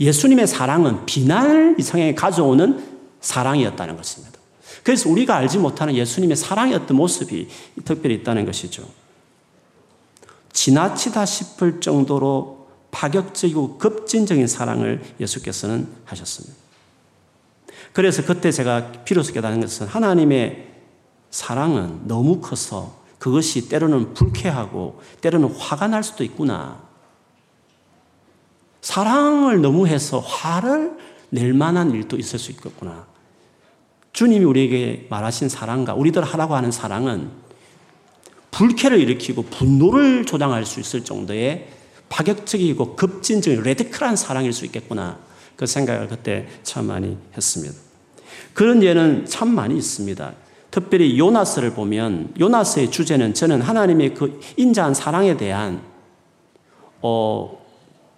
예수님의 0.00 0.48
사랑은 0.48 1.06
비난을 1.06 1.76
이 1.78 1.82
성향에 1.82 2.16
가져오는 2.16 2.84
사랑이었다는 3.20 3.96
것입니다. 3.96 4.36
그래서 4.82 5.08
우리가 5.08 5.36
알지 5.36 5.58
못하는 5.58 5.94
예수님의 5.94 6.36
사랑의 6.36 6.74
어떤 6.74 6.96
모습이 6.96 7.46
특별히 7.84 8.16
있다는 8.16 8.46
것이죠. 8.46 8.82
지나치다 10.52 11.24
싶을 11.24 11.80
정도로 11.80 12.66
파격적이고 12.90 13.78
급진적인 13.78 14.48
사랑을 14.48 15.04
예수께서는 15.20 15.86
하셨습니다. 16.06 16.56
그래서 17.92 18.24
그때 18.24 18.50
제가 18.50 18.90
비로소 19.04 19.32
깨닫는 19.32 19.60
것은 19.60 19.86
하나님의 19.86 20.66
사랑은 21.30 22.08
너무 22.08 22.40
커서 22.40 22.98
그것이 23.20 23.68
때로는 23.68 24.14
불쾌하고 24.14 25.00
때로는 25.20 25.54
화가 25.54 25.86
날 25.88 26.02
수도 26.02 26.24
있구나. 26.24 26.80
사랑을 28.80 29.60
너무 29.60 29.86
해서 29.86 30.18
화를 30.18 30.96
낼 31.28 31.52
만한 31.52 31.92
일도 31.92 32.16
있을 32.16 32.38
수 32.38 32.50
있겠구나. 32.50 33.06
주님이 34.14 34.44
우리에게 34.44 35.06
말하신 35.10 35.50
사랑과 35.50 35.94
우리들 35.94 36.24
하라고 36.24 36.56
하는 36.56 36.72
사랑은 36.72 37.30
불쾌를 38.50 38.98
일으키고 38.98 39.44
분노를 39.44 40.24
조장할 40.24 40.64
수 40.64 40.80
있을 40.80 41.04
정도의 41.04 41.68
파격적이고 42.08 42.96
급진적인 42.96 43.62
레디컬한 43.62 44.16
사랑일 44.16 44.54
수 44.54 44.64
있겠구나. 44.64 45.18
그 45.56 45.66
생각을 45.66 46.08
그때 46.08 46.48
참 46.62 46.86
많이 46.86 47.18
했습니다. 47.36 47.76
그런 48.54 48.82
예는 48.82 49.26
참 49.26 49.54
많이 49.54 49.76
있습니다. 49.76 50.32
특별히 50.70 51.18
요나스를 51.18 51.74
보면 51.74 52.34
요나스의 52.38 52.90
주제는 52.90 53.34
저는 53.34 53.60
하나님의 53.62 54.14
그 54.14 54.40
인자한 54.56 54.94
사랑에 54.94 55.36
대한 55.36 55.82
어 57.02 57.60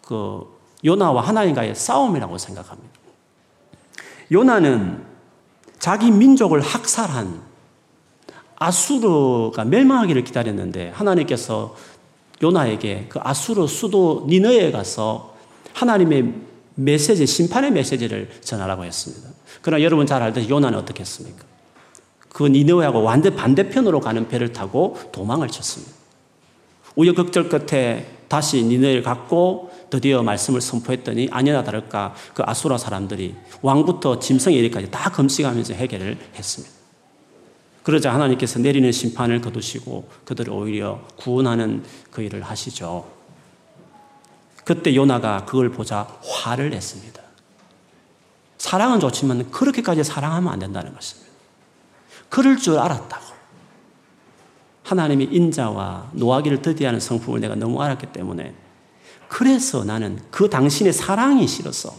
그 0.03 0.47
요나와 0.85 1.23
하나님과의 1.23 1.75
싸움이라고 1.75 2.37
생각합니다. 2.37 2.91
요나는 4.31 5.03
자기 5.79 6.11
민족을 6.11 6.61
학살한 6.61 7.41
아수르가 8.57 9.65
멸망하기를 9.65 10.25
기다렸는데 10.25 10.91
하나님께서 10.91 11.75
요나에게 12.43 13.07
그 13.09 13.21
아수르 13.23 13.67
수도 13.67 14.27
니너에 14.29 14.71
가서 14.71 15.35
하나님의 15.73 16.35
메시지, 16.75 17.27
심판의 17.27 17.71
메시지를 17.71 18.31
전하라고 18.41 18.85
했습니다. 18.85 19.29
그러나 19.61 19.83
여러분 19.83 20.07
잘 20.07 20.23
알듯이 20.23 20.49
요나는 20.49 20.79
어떻게 20.79 21.01
했습니까? 21.01 21.45
그 22.33 22.47
니느웨하고 22.47 23.03
완전 23.03 23.37
반대편으로 23.37 24.01
가는 24.01 24.29
배를 24.29 24.53
타고 24.53 24.99
도망을 25.13 25.49
쳤습니다. 25.49 25.93
우여곡절 26.97 27.49
끝에 27.49 28.07
다시 28.29 28.63
니느웨를 28.63 29.03
갖고 29.03 29.71
드디어 29.91 30.23
말씀을 30.23 30.63
선포했더니 30.63 31.29
아니나 31.31 31.63
다를까 31.63 32.15
그 32.33 32.43
아수라 32.47 32.79
사람들이 32.79 33.35
왕부터 33.61 34.21
짐승 34.21 34.53
이리까지 34.53 34.91
다 34.91 35.11
검식하면서 35.11 35.75
해결을 35.75 36.19
했습니다. 36.35 36.75
그러자 37.83 38.15
하나님께서 38.15 38.61
내리는 38.61 38.91
심판을 38.91 39.41
거두시고 39.41 40.09
그들을 40.25 40.53
오히려 40.53 41.01
구원하는 41.17 41.83
그 42.11 42.23
일을 42.23 42.43
하시죠. 42.43 43.07
그때 44.65 44.95
요나가 44.95 45.45
그걸 45.45 45.71
보자 45.71 46.07
화를 46.23 46.71
냈습니다. 46.71 47.21
사랑은 48.59 49.01
좋지만 49.01 49.51
그렇게까지 49.51 50.05
사랑하면 50.05 50.53
안 50.53 50.59
된다는 50.61 50.95
것입니다. 50.95 51.32
그럴 52.33 52.57
줄 52.57 52.79
알았다고. 52.79 53.27
하나님이 54.85 55.25
인자와 55.25 56.13
노하기를 56.13 56.63
드디하는 56.63 56.99
성품을 56.99 57.41
내가 57.41 57.55
너무 57.55 57.83
알았기 57.83 58.07
때문에 58.07 58.55
그래서 59.29 59.85
나는 59.85 60.19
그 60.31 60.49
당신의 60.49 60.95
사랑이 60.95 61.47
싫었어. 61.47 61.95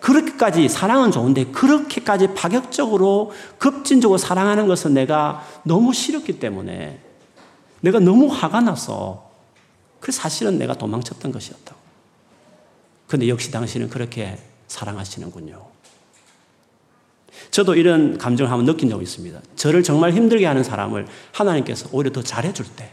그렇게까지 0.00 0.70
사랑은 0.70 1.12
좋은데 1.12 1.44
그렇게까지 1.52 2.28
파격적으로 2.32 3.32
급진적으로 3.58 4.16
사랑하는 4.16 4.68
것은 4.68 4.94
내가 4.94 5.46
너무 5.64 5.92
싫었기 5.92 6.38
때문에 6.38 6.98
내가 7.82 8.00
너무 8.00 8.28
화가 8.28 8.62
나서 8.62 9.30
그 10.00 10.12
사실은 10.12 10.58
내가 10.58 10.72
도망쳤던 10.72 11.30
것이었다고. 11.30 11.78
근데 13.06 13.28
역시 13.28 13.50
당신은 13.50 13.90
그렇게 13.90 14.38
사랑하시는군요. 14.68 15.71
저도 17.50 17.74
이런 17.74 18.18
감정을 18.18 18.50
한번 18.50 18.66
느낀 18.66 18.88
적이 18.88 19.02
있습니다. 19.02 19.40
저를 19.56 19.82
정말 19.82 20.12
힘들게 20.12 20.46
하는 20.46 20.62
사람을 20.62 21.06
하나님께서 21.32 21.88
오히려 21.92 22.12
더 22.12 22.22
잘해줄 22.22 22.66
때, 22.76 22.90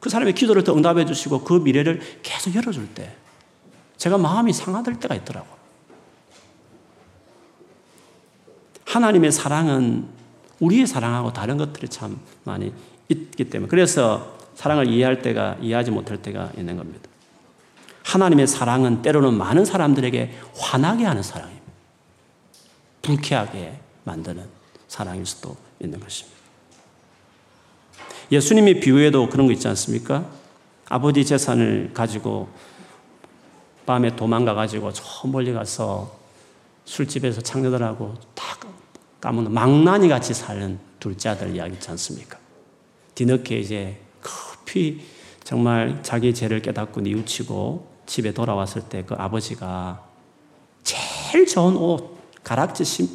그 0.00 0.10
사람의 0.10 0.34
기도를 0.34 0.64
더 0.64 0.74
응답해 0.74 1.06
주시고 1.06 1.44
그 1.44 1.54
미래를 1.54 2.00
계속 2.22 2.54
열어줄 2.54 2.88
때 2.94 3.14
제가 3.96 4.18
마음이 4.18 4.52
상하될 4.52 5.00
때가 5.00 5.14
있더라고. 5.14 5.46
하나님의 8.84 9.32
사랑은 9.32 10.06
우리의 10.60 10.86
사랑하고 10.86 11.32
다른 11.32 11.56
것들이 11.56 11.88
참 11.88 12.20
많이 12.44 12.72
있기 13.08 13.50
때문에 13.50 13.68
그래서 13.68 14.36
사랑을 14.54 14.88
이해할 14.88 15.22
때가 15.22 15.56
이해하지 15.60 15.90
못할 15.90 16.18
때가 16.18 16.52
있는 16.56 16.76
겁니다. 16.76 17.08
하나님의 18.04 18.46
사랑은 18.46 19.02
때로는 19.02 19.34
많은 19.34 19.64
사람들에게 19.64 20.34
화나게 20.56 21.04
하는 21.04 21.22
사랑입니다. 21.22 21.53
불쾌하게 23.04 23.78
만드는 24.04 24.44
사랑일 24.88 25.24
수도 25.26 25.56
있는 25.80 26.00
것입니다. 26.00 26.34
예수님의 28.32 28.80
비유에도 28.80 29.28
그런 29.28 29.46
거 29.46 29.52
있지 29.52 29.68
않습니까? 29.68 30.26
아버지 30.88 31.24
재산을 31.24 31.90
가지고 31.94 32.48
밤에 33.86 34.16
도망가 34.16 34.54
가지고 34.54 34.92
저 34.92 35.04
멀리 35.28 35.52
가서 35.52 36.18
술집에서 36.86 37.40
창녀들 37.42 37.82
하고 37.82 38.14
다 38.34 38.56
까먹는 39.20 39.52
망나니 39.52 40.08
같이 40.08 40.34
사는 40.34 40.78
둘째 41.00 41.30
아들 41.30 41.54
이야기 41.54 41.74
있지 41.74 41.90
않습니까? 41.90 42.38
뒤늦게 43.14 43.58
이제 43.58 44.00
급히 44.20 45.04
정말 45.44 46.02
자기 46.02 46.34
죄를 46.34 46.60
깨닫고 46.62 47.02
뉘우치고 47.02 47.94
집에 48.06 48.32
돌아왔을 48.32 48.82
때 48.82 49.02
그 49.02 49.14
아버지가 49.14 50.02
제일 50.82 51.46
좋은 51.46 51.76
옷, 51.76 52.13
가락지 52.44 52.84
심, 52.84 53.08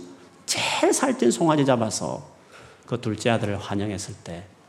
제일 0.45 0.93
살찐 0.93 1.31
송아지 1.31 1.65
잡아서 1.65 2.27
그 2.85 2.99
둘째 2.99 3.29
아들을 3.29 3.57
환영했을 3.57 4.15
때 4.23 4.59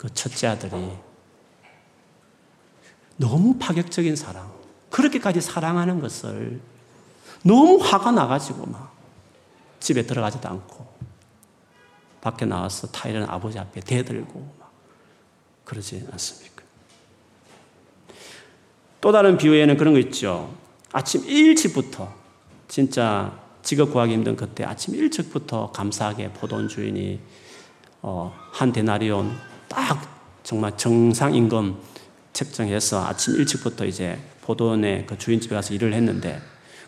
그 0.00 0.08
첫째 0.14 0.46
아들이 0.46 0.70
너무 3.18 3.58
파격적인 3.58 4.16
사랑, 4.16 4.50
그렇게까지 4.88 5.42
사랑하는 5.42 6.00
것을 6.00 6.58
너무 7.42 7.76
화가 7.76 8.10
나가지고 8.10 8.64
막 8.64 8.96
집에 9.78 10.06
들어가지도 10.06 10.48
않고 10.48 10.88
밖에 12.22 12.46
나와서 12.46 12.86
타이런 12.86 13.28
아버지 13.28 13.58
앞에 13.58 13.82
대들고 13.82 14.54
막 14.58 14.72
그러지 15.66 16.08
않습니까? 16.12 16.62
또 19.02 19.12
다른 19.12 19.36
비유에는 19.36 19.76
그런 19.76 19.92
거 19.92 20.00
있죠. 20.00 20.54
아침 20.92 21.26
일찍부터 21.26 22.10
진짜 22.68 23.38
직업 23.70 23.92
구하기 23.92 24.12
힘든 24.12 24.34
그때 24.34 24.64
아침 24.64 24.96
일찍부터 24.96 25.70
감사하게 25.70 26.32
보던 26.32 26.66
주인이 26.66 27.20
어, 28.02 28.34
한 28.50 28.72
데나리온 28.72 29.30
딱 29.68 30.40
정말 30.42 30.76
정상 30.76 31.32
임금 31.36 31.76
책정해서 32.32 33.06
아침 33.06 33.36
일찍부터 33.36 33.84
이제 33.84 34.18
보돈의 34.42 35.06
그 35.06 35.16
주인 35.18 35.40
집에 35.40 35.54
가서 35.54 35.72
일을 35.72 35.92
했는데 35.92 36.40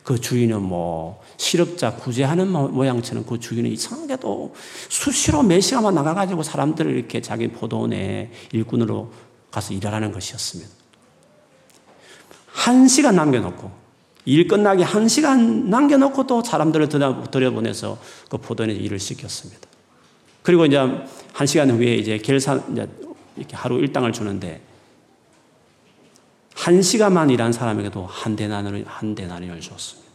그 0.02 0.20
주인은 0.20 0.60
뭐 0.60 1.22
실업자 1.36 1.94
구제하는 1.94 2.48
모양처럼 2.48 3.26
그 3.26 3.38
주인은 3.38 3.70
이상하게도 3.70 4.52
수시로 4.88 5.44
몇 5.44 5.60
시간만 5.60 5.94
나가가지고 5.94 6.42
사람들을 6.42 6.96
이렇게 6.96 7.22
자기 7.22 7.46
포도원의 7.46 8.32
일꾼으로 8.50 9.12
가서 9.52 9.72
일하라는 9.72 10.10
것이었습니다. 10.10 10.68
한 12.48 12.88
시간 12.88 13.14
남겨놓고 13.14 13.81
일 14.24 14.46
끝나기 14.46 14.82
한 14.82 15.08
시간 15.08 15.68
남겨놓고 15.68 16.26
또 16.26 16.42
사람들을 16.42 16.88
들여보내서 17.30 17.98
그 18.30 18.38
포도원에 18.38 18.72
일을 18.72 18.98
시켰습니다. 18.98 19.60
그리고 20.42 20.66
이제 20.66 20.76
한 20.76 21.46
시간 21.46 21.70
후에 21.70 21.96
이제 21.96 22.18
결산 22.18 22.62
이제 22.72 22.88
이렇게 23.36 23.56
하루 23.56 23.78
일당을 23.78 24.12
주는데 24.12 24.60
한 26.54 26.82
시간만 26.82 27.30
일한 27.30 27.52
사람에게도 27.52 28.06
한 28.06 28.36
대나리를 28.36 28.84
한 28.86 29.14
대나리를 29.14 29.60
줬습니다. 29.60 30.12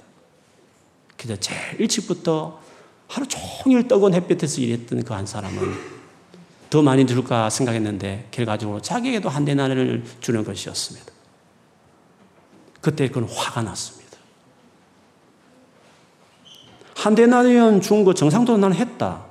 그래서 1.17 1.39
제일 1.39 1.81
일찍부터 1.81 2.61
하루 3.07 3.25
종일 3.27 3.87
뜨거운 3.87 4.13
햇볕에서 4.13 4.61
일했던 4.61 5.03
그 5.03 5.13
한 5.13 5.25
사람은 5.25 5.97
더 6.69 6.81
많이 6.81 7.05
줄까 7.07 7.49
생각했는데 7.49 8.27
결과적으로 8.31 8.81
자기에게도 8.81 9.29
한 9.29 9.45
대나리를 9.45 10.03
주는 10.19 10.43
것이었습니다. 10.43 11.16
그때 12.81 13.07
그건 13.07 13.25
화가 13.29 13.61
났습니다. 13.61 14.17
한 16.95 17.15
대나리는 17.15 17.81
준거 17.81 18.13
정상적으로 18.13 18.73
했다. 18.73 19.25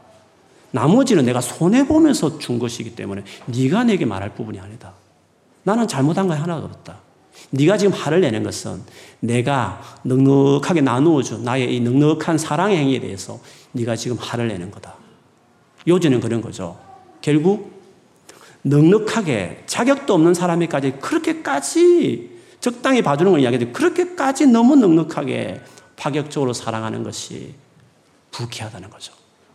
나머지는 0.70 1.24
내가 1.24 1.40
손해보면서 1.40 2.38
준 2.38 2.58
것이기 2.58 2.94
때문에 2.94 3.22
네가 3.46 3.84
내게 3.84 4.04
말할 4.04 4.34
부분이 4.34 4.60
아니다. 4.60 4.92
나는 5.62 5.88
잘못한 5.88 6.28
거 6.28 6.34
하나도 6.34 6.66
없다. 6.66 6.98
네가 7.50 7.76
지금 7.76 7.92
화를 7.92 8.20
내는 8.20 8.42
것은 8.42 8.82
내가 9.20 9.82
넉넉하게 10.02 10.80
나누어준 10.80 11.44
나의 11.44 11.74
이 11.74 11.80
넉넉한 11.80 12.38
사랑의 12.38 12.76
행위에 12.78 13.00
대해서 13.00 13.40
네가 13.72 13.96
지금 13.96 14.16
화를 14.16 14.48
내는 14.48 14.70
거다. 14.70 14.94
요지는 15.88 16.20
그런 16.20 16.40
거죠. 16.40 16.78
결국 17.20 17.72
넉넉하게 18.62 19.64
자격도 19.66 20.14
없는 20.14 20.34
사람에까지 20.34 20.92
그렇게까지 21.00 22.35
적당히 22.66 23.00
봐주는 23.00 23.30
걸 23.30 23.40
이야기해도 23.40 23.72
그렇게까지 23.72 24.46
너무 24.46 24.74
넉넉하게 24.74 25.60
파격적으로 25.94 26.52
사랑하는 26.52 27.04
것이 27.04 27.54
부귀하다는 28.32 28.90
거죠. 28.90 29.12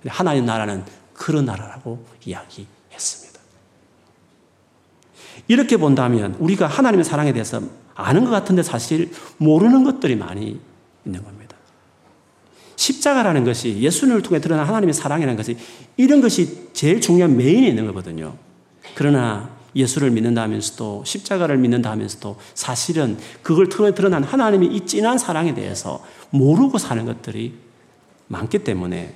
하나님 0.08 0.46
나라는 0.46 0.86
그런 1.12 1.44
나라라고 1.44 2.06
이야기했습니다. 2.26 3.42
이렇게 5.50 5.76
본다면 5.76 6.38
우리가 6.40 6.68
하나님의 6.68 7.04
사랑에 7.04 7.34
대해서 7.34 7.62
아는 7.96 8.24
것 8.24 8.30
같은데 8.32 8.64
사실 8.64 9.12
모르는 9.36 9.84
것들이 9.84 10.16
많이 10.16 10.62
있는 11.06 11.22
겁니다. 11.22 11.58
십자가라는 12.78 13.44
것이 13.44 13.78
예수님을 13.82 14.22
통해 14.22 14.40
드러난 14.40 14.66
하나님의 14.66 14.94
사랑이라는 14.94 15.36
것이 15.36 15.58
이런 15.98 16.22
것이 16.22 16.70
제일 16.72 17.02
중요한 17.02 17.36
메인에 17.36 17.68
있는 17.68 17.88
거거든요. 17.88 18.38
그러나 18.96 19.50
예수를 19.76 20.12
믿는다 20.12 20.48
면서도 20.48 21.04
십자가를 21.06 21.58
믿는다 21.58 21.96
면서도 21.96 22.38
사실은 22.54 23.18
그걸 23.42 23.70
통해 23.70 23.94
드러난 23.94 24.24
하나님의 24.24 24.74
이 24.74 24.86
진한 24.86 25.18
사랑에 25.18 25.54
대해서 25.54 26.04
모르고 26.30 26.78
사는 26.78 27.06
것들이 27.06 27.54
많기 28.28 28.60
때문에 28.60 29.16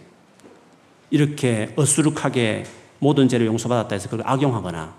이렇게 1.09 1.73
어수룩하게 1.75 2.65
모든 2.99 3.27
죄를 3.27 3.45
용서받았다 3.47 3.95
해서 3.95 4.09
그걸 4.09 4.25
악용하거나 4.27 4.93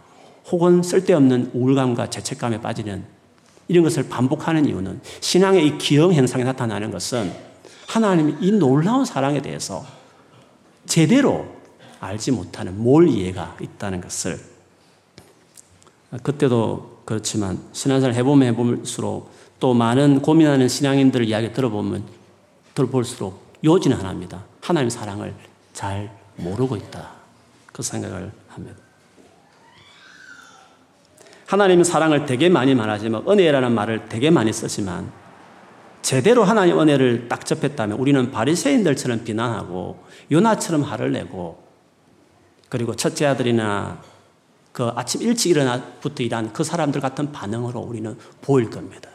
혹은 0.51 0.83
쓸데없는 0.83 1.51
우울감과 1.55 2.11
죄책감에 2.11 2.61
빠지는 2.61 3.05
이런 3.69 3.83
것을 3.83 4.09
반복하는 4.09 4.67
이유는 4.67 5.01
신앙의 5.21 5.67
이 5.67 5.79
기형 5.79 6.13
현상이 6.13 6.45
나타나는 6.45 6.91
것은 6.91 7.33
하나님이 7.89 8.37
이 8.41 8.53
놀라운 8.53 9.05
사랑에 9.05 9.43
대해서 9.43 9.85
제대로 10.87 11.47
알지 12.01 12.31
못하는 12.31 12.81
몰 12.83 13.09
이해가 13.09 13.57
있다는 13.61 14.01
것을 14.01 14.39
그때도 16.23 17.03
그렇지만 17.05 17.59
신앙생활 17.73 18.15
해보면 18.17 18.49
해볼수록 18.49 19.31
또 19.61 19.75
많은 19.75 20.23
고민하는 20.23 20.69
신앙인들 20.69 21.25
이야기 21.25 21.53
들어보면 21.53 22.05
들어볼수록 22.75 23.55
요지는 23.65 23.97
하나입니다. 23.97 24.45
하나님 24.61 24.91
사랑을 24.91 25.35
잘 25.73 26.11
모르고 26.37 26.77
있다. 26.77 27.11
그 27.73 27.83
생각을 27.83 28.33
합니다. 28.49 28.77
하나님은 31.47 31.85
사랑을 31.85 32.27
되게 32.27 32.49
많이 32.49 32.75
말하지만 32.75 33.23
은혜라는 33.29 33.73
말을 33.73 34.09
되게 34.09 34.31
많이 34.31 34.53
쓰지만 34.53 35.11
제대로 36.03 36.45
하나님 36.45 36.79
은혜를 36.81 37.29
딱 37.29 37.47
접했다면 37.47 37.99
우리는 37.99 38.31
바리새인들처럼 38.31 39.25
비난하고 39.25 40.05
요나처럼 40.31 40.83
화를 40.83 41.13
내고 41.13 41.63
그리고 42.69 42.95
첫째 42.95 43.27
아들이나 43.27 44.01
그 44.77 44.93
아침 44.95 45.23
일찍 45.23 45.53
일어나부터 45.53 46.23
일한 46.23 46.53
그 46.53 46.63
사람들 46.63 47.01
같은 47.01 47.33
반응으로 47.33 47.81
우리는 47.81 48.15
보일 48.43 48.69
겁니다. 48.69 49.09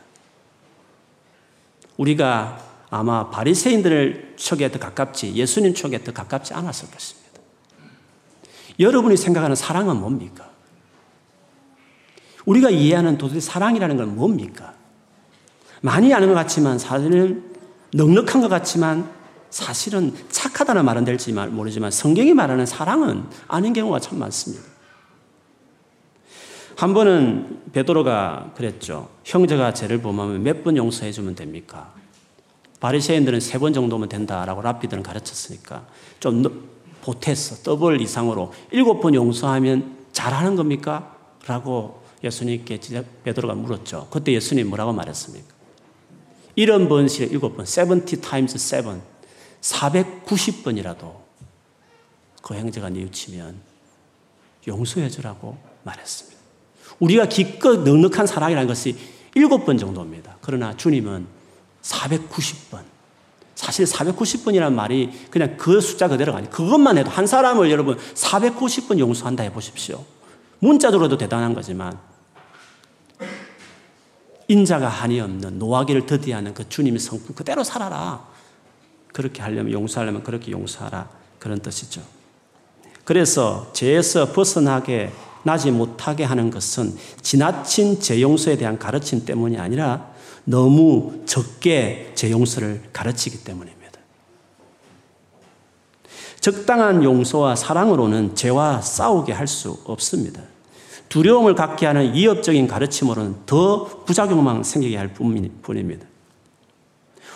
우리가 1.98 2.58
아마 2.90 3.30
바리새인들 3.30 4.38
척에 4.38 4.72
더 4.72 4.80
가깝지 4.80 5.36
예수님 5.36 5.76
척에 5.76 6.04
더 6.04 6.12
가깝지 6.14 6.56
않았을 6.56 6.90
것입니다. 6.90 7.30
여러분이 8.80 9.16
생각하는 9.16 9.56
사랑은 9.56 9.98
뭡니까? 9.98 10.50
우리가 12.46 12.72
이해하는 12.72 13.20
도대체 13.20 13.40
사랑이라는 13.42 13.98
건 13.98 14.16
뭡니까? 14.16 14.74
많이 15.82 16.12
아는 16.12 16.30
것 16.30 16.34
같지만 16.34 16.80
사실은 16.80 17.54
넉넉한 17.94 18.42
것 18.42 18.48
같지만 18.48 19.08
사실은 19.52 20.16
착하다는 20.32 20.86
말은 20.86 21.06
될지 21.06 21.32
모르지만 21.34 21.92
성경이 21.92 22.34
말하는 22.34 22.66
사랑은 22.66 23.26
아닌 23.48 23.74
경우가 23.74 24.00
참 24.00 24.18
많습니다. 24.18 24.71
한 26.82 26.96
번은 26.96 27.62
베드로가 27.74 28.54
그랬죠. 28.56 29.08
형제가 29.24 29.72
죄를 29.72 30.02
범하면 30.02 30.42
몇 30.42 30.64
번 30.64 30.76
용서해 30.78 31.12
주면 31.12 31.36
됩니까? 31.36 31.94
바리새인들은 32.80 33.40
세 33.40 33.60
번 33.60 33.72
정도면 33.72 34.10
된다라고 34.10 34.64
랍비들은 34.64 35.04
가르쳤으니까 35.04 35.86
좀 36.20 36.42
보탰어. 37.04 37.62
더블 37.62 38.02
이상으로 38.02 38.52
일곱 38.72 39.00
번 39.00 39.14
용서하면 39.14 39.96
잘하는 40.12 40.56
겁니까? 40.56 41.16
라고 41.46 42.02
예수님께 42.24 42.80
베드로가 43.26 43.54
물었죠. 43.54 44.08
그때 44.10 44.34
예수님 44.34 44.68
뭐라고 44.70 44.92
말했습니까? 44.92 45.54
이런 46.56 46.90
번실에 46.90 47.28
일곱 47.28 47.58
번, 47.58 47.64
70 47.68 48.22
times 48.22 48.58
7, 48.58 49.00
490번이라도 49.62 51.14
그 52.42 52.56
형제가 52.56 52.90
뉘우치면 52.90 53.56
용서해 54.68 55.10
주라고 55.10 55.60
말했습니다. 55.84 56.31
우리가 57.02 57.26
기껏 57.26 57.82
넉넉한 57.82 58.28
사랑이라는 58.28 58.68
것이 58.68 58.96
일곱 59.36 59.66
번 59.66 59.78
정도입니다. 59.78 60.38
그러나 60.42 60.78
주님은 60.78 61.26
490번. 61.82 62.84
사실 63.56 63.86
490번이라는 63.86 64.74
말이 64.74 65.12
그냥 65.30 65.58
그 65.58 65.82
숫자 65.82 66.08
그대로가 66.08 66.38
아니에요. 66.38 66.52
그것만 66.52 66.98
해도 66.98 67.10
한 67.10 67.28
사람을 67.28 67.70
여러분 67.70 67.98
490번 67.98 69.00
용서한다 69.00 69.44
해보십시오. 69.44 70.04
문자적으로도 70.60 71.18
대단한 71.18 71.54
거지만 71.54 71.98
인자가 74.48 74.88
한이 74.88 75.20
없는 75.20 75.60
노하기를 75.60 76.06
더디하는 76.06 76.54
그 76.54 76.68
주님의 76.70 77.00
성품 77.00 77.36
그대로 77.36 77.64
살아라. 77.64 78.28
그렇게 79.14 79.42
하려면 79.42 79.72
용서하려면 79.72 80.24
그렇게 80.24 80.52
용서하라. 80.52 81.10
그런 81.40 81.60
뜻이죠. 81.60 82.02
그래서 83.06 83.72
죄에서 83.74 84.32
벗어나게 84.32 85.12
나지 85.44 85.72
못하게 85.72 86.24
하는 86.24 86.52
것은 86.52 86.96
지나친 87.22 88.00
제 88.00 88.22
용서에 88.22 88.58
대한 88.58 88.78
가르침 88.78 89.26
때문이 89.26 89.58
아니라 89.58 90.12
너무 90.44 91.22
적게 91.26 92.12
제 92.16 92.32
용서를 92.32 92.82
가르치기 92.94 93.44
때문입니다. 93.44 93.82
적당한 96.40 97.04
용서와 97.04 97.56
사랑으로는 97.56 98.36
죄와 98.36 98.82
싸우게 98.82 99.32
할 99.32 99.48
수 99.48 99.80
없습니다. 99.86 100.42
두려움을 101.10 101.56
갖게 101.56 101.86
하는 101.86 102.14
위협적인 102.14 102.68
가르침으로는 102.68 103.36
더 103.46 103.84
부작용만 104.06 104.64
생기게 104.64 104.96
할 104.96 105.10
뿐입니다. 105.14 106.08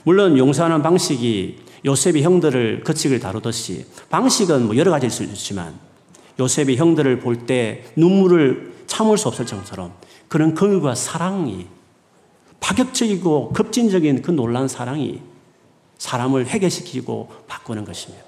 물론 0.03 0.37
용서하는 0.37 0.81
방식이 0.81 1.59
요셉이 1.83 2.23
형들을 2.23 2.83
거치를 2.83 3.19
다루듯이 3.19 3.85
방식은 4.09 4.67
뭐 4.67 4.77
여러 4.77 4.91
가지일 4.91 5.11
수 5.11 5.23
있지만 5.23 5.77
요셉이 6.39 6.75
형들을 6.75 7.19
볼 7.19 7.45
때 7.45 7.85
눈물을 7.95 8.75
참을 8.87 9.17
수 9.17 9.27
없을 9.27 9.45
정도처럼 9.45 9.93
그런 10.27 10.53
긍휼과 10.53 10.95
사랑이 10.95 11.67
파격적이고 12.59 13.53
급진적인 13.53 14.21
그 14.21 14.31
놀란 14.31 14.67
사랑이 14.67 15.21
사람을 15.97 16.47
회개시키고 16.47 17.29
바꾸는 17.47 17.85
것입니다. 17.85 18.25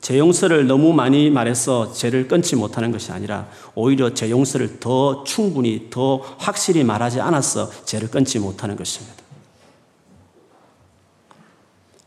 제 0.00 0.18
용서를 0.18 0.66
너무 0.66 0.92
많이 0.92 1.30
말해서 1.30 1.90
죄를 1.94 2.28
끊지 2.28 2.56
못하는 2.56 2.92
것이 2.92 3.10
아니라 3.10 3.48
오히려 3.74 4.12
제 4.12 4.28
용서를 4.30 4.78
더 4.78 5.24
충분히 5.24 5.88
더 5.88 6.18
확실히 6.36 6.84
말하지 6.84 7.22
않아서 7.22 7.70
죄를 7.86 8.10
끊지 8.10 8.38
못하는 8.38 8.76
것입니다. 8.76 9.23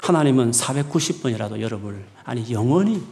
하나님은 0.07 0.51
490번이라도 0.51 1.59
여러분을 1.59 2.05
아니 2.23 2.49
영원히 2.51 3.03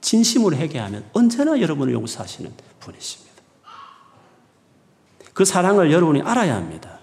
진심으로 0.00 0.56
회개하면 0.56 1.04
언제나 1.12 1.60
여러분을 1.60 1.92
용서하시는 1.92 2.50
분이십니다. 2.80 3.32
그 5.34 5.44
사랑을 5.44 5.92
여러분이 5.92 6.22
알아야 6.22 6.56
합니다. 6.56 6.98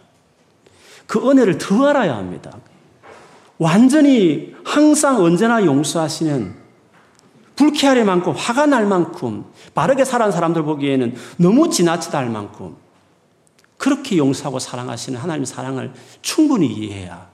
그 1.05 1.29
은혜를 1.29 1.59
더 1.59 1.87
알아야 1.87 2.15
합니다. 2.15 2.57
완전히 3.59 4.55
항상 4.63 5.21
언제나 5.21 5.63
용서하시는 5.63 6.55
불쾌할 7.55 8.03
만큼 8.05 8.33
화가 8.33 8.65
날 8.67 8.87
만큼 8.87 9.45
바르게 9.75 10.03
살아온 10.03 10.31
사람들 10.31 10.63
보기에는 10.63 11.15
너무 11.37 11.69
지나치다 11.69 12.17
할 12.17 12.29
만큼 12.29 12.75
그렇게 13.77 14.17
용서하고 14.17 14.59
사랑하시는 14.59 15.19
하나님의 15.19 15.45
사랑을 15.45 15.93
충분히 16.21 16.67
이해해야 16.67 17.28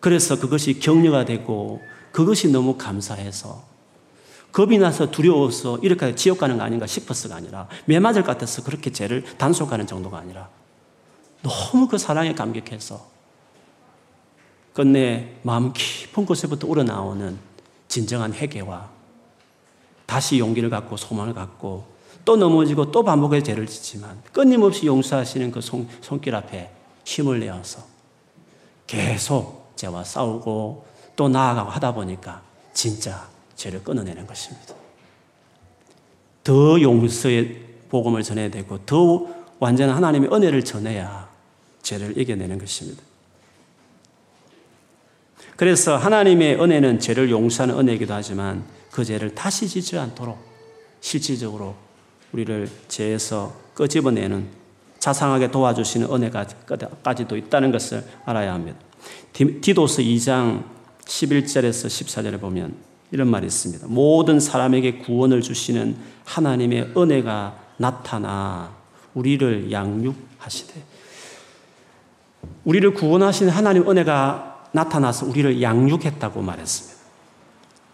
그래서 0.00 0.38
그것이 0.40 0.80
격려가 0.80 1.24
되고 1.24 1.80
그것이 2.12 2.48
너무 2.50 2.76
감사해서 2.76 3.70
겁이 4.52 4.78
나서 4.78 5.10
두려워서 5.10 5.78
이렇게 5.78 6.14
지옥 6.14 6.38
가는 6.38 6.56
거 6.56 6.64
아닌가 6.64 6.86
싶어서가 6.86 7.36
아니라 7.36 7.68
매 7.84 8.00
맞을 8.00 8.22
것 8.22 8.32
같아서 8.32 8.64
그렇게 8.64 8.90
죄를 8.90 9.22
단속하는 9.38 9.86
정도가 9.86 10.18
아니라 10.18 10.48
너무 11.42 11.86
그 11.86 11.98
사랑에 11.98 12.34
감격해서 12.34 13.08
끝내 14.72 15.36
마음 15.42 15.72
깊은 15.72 16.26
곳에부터 16.26 16.66
우러나오는 16.66 17.38
진정한 17.88 18.32
회개와 18.32 18.88
다시 20.06 20.38
용기를 20.38 20.70
갖고 20.70 20.96
소망을 20.96 21.34
갖고 21.34 21.86
또 22.24 22.36
넘어지고 22.36 22.90
또 22.90 23.04
반복해서 23.04 23.44
죄를 23.44 23.66
짓지만 23.66 24.20
끊임없이 24.32 24.86
용서하시는 24.86 25.50
그 25.52 25.60
손, 25.60 25.88
손길 26.00 26.34
앞에 26.34 26.70
힘을 27.04 27.40
내어서 27.40 27.84
계속 28.86 29.59
죄와 29.80 30.04
싸우고 30.04 30.84
또 31.16 31.28
나아가고 31.30 31.70
하다 31.70 31.94
보니까 31.94 32.42
진짜 32.74 33.26
죄를 33.56 33.82
끊어내는 33.82 34.26
것입니다. 34.26 34.74
더 36.44 36.80
용서의 36.80 37.62
복음을 37.88 38.22
전해야 38.22 38.50
되고 38.50 38.78
더 38.84 39.26
완전한 39.58 39.96
하나님의 39.96 40.30
은혜를 40.32 40.64
전해야 40.64 41.28
죄를 41.82 42.18
이겨내는 42.18 42.58
것입니다. 42.58 43.02
그래서 45.56 45.96
하나님의 45.96 46.60
은혜는 46.60 47.00
죄를 47.00 47.30
용서하는 47.30 47.78
은혜이기도 47.78 48.12
하지만 48.12 48.64
그 48.90 49.04
죄를 49.04 49.34
다시 49.34 49.66
짓지 49.66 49.98
않도록 49.98 50.38
실질적으로 51.00 51.74
우리를 52.32 52.68
죄에서 52.88 53.54
끄집어내는 53.74 54.46
자상하게 54.98 55.50
도와주시는 55.50 56.12
은혜까지도 56.12 57.36
있다는 57.36 57.72
것을 57.72 58.04
알아야 58.26 58.52
합니다. 58.52 58.89
디도스 59.32 60.02
2장 60.02 60.64
11절에서 61.04 61.86
14절에 61.86 62.40
보면 62.40 62.74
이런 63.12 63.28
말이 63.28 63.46
있습니다. 63.46 63.86
모든 63.88 64.38
사람에게 64.38 64.98
구원을 64.98 65.42
주시는 65.42 65.96
하나님의 66.24 66.92
은혜가 66.96 67.58
나타나 67.76 68.74
우리를 69.14 69.72
양육하시되 69.72 70.82
우리를 72.64 72.94
구원하시는 72.94 73.52
하나님 73.52 73.88
은혜가 73.88 74.68
나타나서 74.72 75.26
우리를 75.26 75.60
양육했다고 75.60 76.42
말했습니다. 76.42 77.00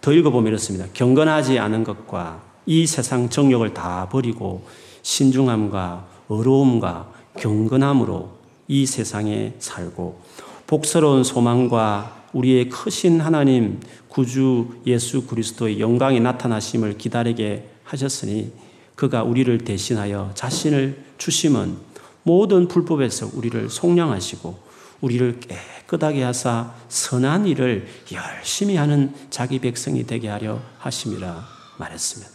더 0.01 0.13
읽어보면 0.13 0.49
이렇습니다. 0.49 0.87
경건하지 0.93 1.59
않은 1.59 1.85
것과 1.85 2.43
이 2.67 2.87
세상 2.87 3.29
정욕을 3.29 3.75
다 3.75 4.09
버리고 4.11 4.67
신중함과 5.03 6.07
어려움과 6.29 7.13
경건함으로 7.39 8.31
이 8.69 8.87
세상에 8.87 9.55
살고 9.59 10.21
복스러운 10.67 11.25
소망과 11.25 12.25
우리의 12.33 12.69
크신 12.69 13.21
하나님 13.21 13.81
구주 14.09 14.81
예수 14.87 15.27
그리스도의 15.27 15.81
영광이 15.81 16.21
나타나심을 16.21 16.99
기다리게 16.99 17.69
하셨으니 17.85 18.53
그가 18.95 19.23
우리를 19.23 19.59
대신하여 19.59 20.33
자신을 20.35 21.05
주심은 21.19 21.77
모든 22.23 22.67
불법에서 22.67 23.31
우리를 23.35 23.69
속량하시고 23.71 24.59
우리를 25.01 25.41
깨끗하게 25.41 26.23
하사 26.23 26.73
선한 26.89 27.47
일을 27.47 27.87
열심히 28.13 28.77
하는 28.77 29.15
자기 29.31 29.59
백성이 29.61 30.05
되게 30.05 30.29
하려 30.29 30.61
하심이라 30.79 31.47
말했습니다. 31.79 32.33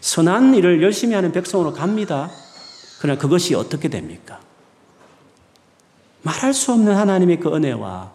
선한 0.00 0.54
일을 0.54 0.82
열심히 0.82 1.14
하는 1.14 1.32
백성으로 1.32 1.72
갑니다. 1.72 2.30
그러나 3.00 3.18
그것이 3.18 3.54
어떻게 3.54 3.88
됩니까? 3.88 4.40
말할 6.26 6.52
수 6.52 6.72
없는 6.72 6.94
하나님의 6.94 7.38
그 7.38 7.54
은혜와 7.54 8.12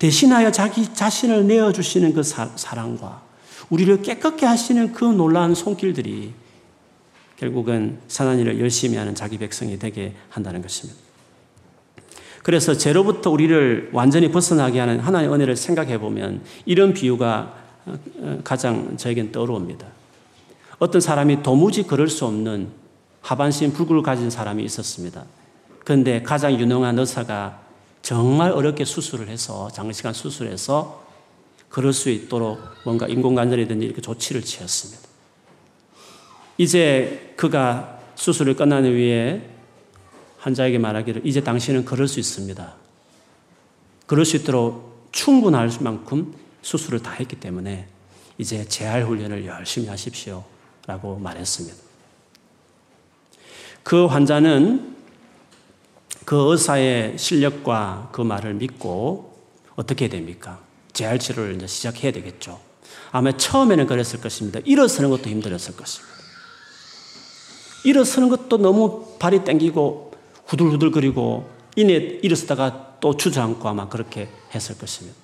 대신하여 0.00 0.50
자기 0.50 0.92
자신을 0.92 1.46
내어주시는 1.46 2.12
그 2.12 2.22
사, 2.22 2.50
랑과 2.74 3.22
우리를 3.70 4.02
깨끗게 4.02 4.44
하시는 4.44 4.92
그 4.92 5.04
놀라운 5.04 5.54
손길들이 5.54 6.32
결국은 7.36 7.98
선한 8.08 8.40
일을 8.40 8.60
열심히 8.60 8.96
하는 8.96 9.14
자기 9.14 9.38
백성이 9.38 9.78
되게 9.78 10.14
한다는 10.28 10.60
것입니다. 10.60 10.98
그래서 12.42 12.76
죄로부터 12.76 13.30
우리를 13.30 13.90
완전히 13.92 14.30
벗어나게 14.30 14.80
하는 14.80 14.98
하나님의 14.98 15.34
은혜를 15.34 15.56
생각해 15.56 15.98
보면 15.98 16.42
이런 16.64 16.94
비유가 16.94 17.54
어, 17.86 18.40
가장 18.42 18.96
저에겐 18.96 19.30
떠오릅니다. 19.30 19.86
어떤 20.78 21.00
사람이 21.00 21.42
도무지 21.42 21.84
걸을 21.84 22.08
수 22.08 22.24
없는 22.24 22.68
하반신 23.20 23.72
불구를 23.72 24.02
가진 24.02 24.30
사람이 24.30 24.64
있었습니다. 24.64 25.24
그런데 25.88 26.22
가장 26.22 26.52
유능한 26.52 26.98
의사가 26.98 27.62
정말 28.02 28.50
어렵게 28.50 28.84
수술을 28.84 29.28
해서 29.28 29.70
장시간 29.70 30.12
수술해서 30.12 31.02
걸을 31.70 31.94
수 31.94 32.10
있도록 32.10 32.60
뭔가 32.84 33.06
인공관절이든지 33.06 33.86
이렇게 33.86 34.02
조치를 34.02 34.42
취했습니다. 34.42 35.02
이제 36.58 37.32
그가 37.38 38.00
수술을 38.16 38.54
끝난 38.54 38.84
후에 38.84 39.48
환자에게 40.36 40.76
말하기를 40.76 41.22
이제 41.24 41.42
당신은 41.42 41.86
걸을 41.86 42.06
수 42.06 42.20
있습니다. 42.20 42.74
그럴 44.04 44.26
수 44.26 44.36
있도록 44.36 45.08
충분할 45.12 45.70
만큼 45.80 46.34
수술을 46.60 47.00
다 47.00 47.12
했기 47.12 47.36
때문에 47.36 47.88
이제 48.36 48.62
재활 48.66 49.04
훈련을 49.04 49.46
열심히 49.46 49.88
하십시오. 49.88 50.44
라고 50.86 51.16
말했습니다. 51.16 51.76
그 53.82 54.04
환자는 54.04 54.97
그 56.24 56.50
의사의 56.50 57.18
실력과 57.18 58.10
그 58.12 58.20
말을 58.20 58.54
믿고 58.54 59.36
어떻게 59.76 60.08
됩니까? 60.08 60.60
재활 60.92 61.18
치료를 61.18 61.54
이제 61.56 61.66
시작해야 61.66 62.12
되겠죠. 62.12 62.60
아마 63.12 63.36
처음에는 63.36 63.86
그랬을 63.86 64.20
것입니다. 64.20 64.60
일어서는 64.64 65.10
것도 65.10 65.30
힘들었을 65.30 65.76
것입니다. 65.76 66.18
일어서는 67.84 68.28
것도 68.28 68.58
너무 68.58 69.16
발이 69.18 69.44
땡기고 69.44 70.12
후들후들거리고 70.46 71.48
이내 71.76 71.94
일어서다가 71.94 72.96
또 73.00 73.16
주저앉고 73.16 73.68
아마 73.68 73.88
그렇게 73.88 74.28
했을 74.54 74.76
것입니다. 74.76 75.16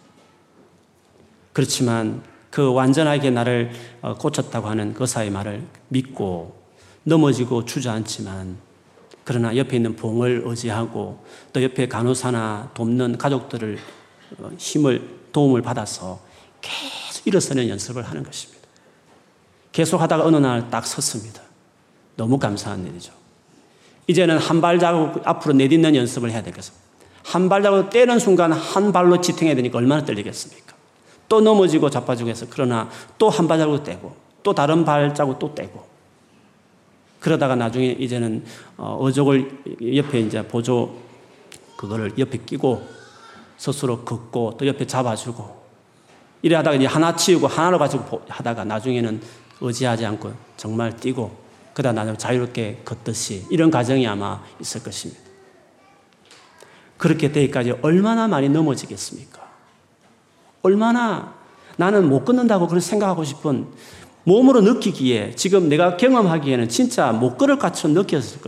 그렇지만 1.52 2.22
그 2.50 2.72
완전하게 2.72 3.30
나를 3.30 3.72
어, 4.00 4.14
고쳤다고 4.14 4.68
하는 4.68 4.94
그사의 4.94 5.30
말을 5.30 5.66
믿고 5.88 6.56
넘어지고 7.02 7.64
주저앉지만 7.64 8.56
그러나 9.24 9.56
옆에 9.56 9.76
있는 9.76 9.96
봉을 9.96 10.42
의지하고 10.44 11.24
또 11.52 11.62
옆에 11.62 11.88
간호사나 11.88 12.70
돕는 12.74 13.18
가족들을 13.18 13.78
어, 14.38 14.50
힘을 14.58 15.08
도움을 15.32 15.62
받아서 15.62 16.20
계속 16.60 17.26
일어서는 17.26 17.68
연습을 17.68 18.02
하는 18.02 18.22
것입니다. 18.22 18.62
계속 19.72 20.00
하다가 20.00 20.24
어느 20.24 20.36
날 20.36 20.70
딱 20.70 20.86
섰습니다. 20.86 21.42
너무 22.16 22.38
감사한 22.38 22.86
일이죠. 22.86 23.12
이제는 24.06 24.38
한 24.38 24.60
발자국 24.60 25.22
앞으로 25.26 25.54
내딛는 25.54 25.96
연습을 25.96 26.30
해야 26.30 26.42
되겠어. 26.42 26.72
한 27.24 27.48
발자국 27.48 27.90
떼는 27.90 28.18
순간 28.18 28.52
한 28.52 28.92
발로 28.92 29.20
지탱해야 29.20 29.56
되니까 29.56 29.78
얼마나 29.78 30.04
떨리겠습니까? 30.04 30.74
또 31.28 31.40
넘어지고 31.40 31.88
자빠지고 31.88 32.28
해서 32.28 32.46
그러나 32.50 32.88
또 33.18 33.30
한 33.30 33.48
발자국 33.48 33.82
떼고 33.82 34.14
또 34.42 34.54
다른 34.54 34.84
발자국 34.84 35.38
또 35.38 35.54
떼고 35.54 35.93
그러다가 37.24 37.56
나중에 37.56 37.86
이제는 37.92 38.44
어, 38.76 38.98
어족을 39.00 39.50
옆에 39.96 40.20
이제 40.20 40.46
보조 40.46 40.94
그거를 41.78 42.12
옆에 42.18 42.36
끼고 42.36 42.86
스스로 43.56 44.04
긋고 44.04 44.58
또 44.58 44.66
옆에 44.66 44.86
잡아주고 44.86 45.64
이래 46.42 46.56
하다가 46.56 46.76
이제 46.76 46.84
하나 46.84 47.16
치우고 47.16 47.46
하나로 47.46 47.78
가지고 47.78 48.20
하다가 48.28 48.66
나중에는 48.66 49.22
의지하지 49.62 50.04
않고 50.04 50.34
정말 50.58 50.94
뛰고 50.94 51.34
그러다 51.72 51.92
나중에 51.94 52.18
자유롭게 52.18 52.82
걷듯이 52.84 53.46
이런 53.48 53.70
과정이 53.70 54.06
아마 54.06 54.44
있을 54.60 54.82
것입니다. 54.82 55.22
그렇게 56.98 57.32
되기까지 57.32 57.70
얼마나 57.80 58.28
많이 58.28 58.50
넘어지겠습니까? 58.50 59.40
얼마나 60.60 61.32
나는 61.78 62.06
못 62.06 62.26
걷는다고 62.26 62.68
그런 62.68 62.82
생각하고 62.82 63.24
싶은 63.24 63.66
몸으로 64.24 64.62
느끼기에 64.62 65.34
지금 65.36 65.68
내가 65.68 65.96
경험하기에는 65.96 66.68
진짜 66.68 67.12
못 67.12 67.36
걸을 67.36 67.58
것처럼 67.58 67.94
느꼈을 67.94 68.40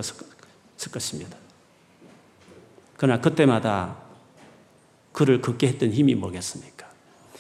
것입니다. 0.91 1.37
그러나 2.97 3.21
그때마다 3.21 3.97
그를 5.13 5.41
걷게 5.41 5.69
했던 5.69 5.93
힘이 5.93 6.15
뭐겠습니까? 6.15 6.87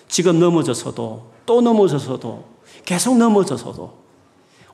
지금 0.09 0.39
넘어져서도 0.39 1.33
또 1.47 1.61
넘어져서도 1.61 2.45
계속 2.85 3.17
넘어져서도 3.17 4.07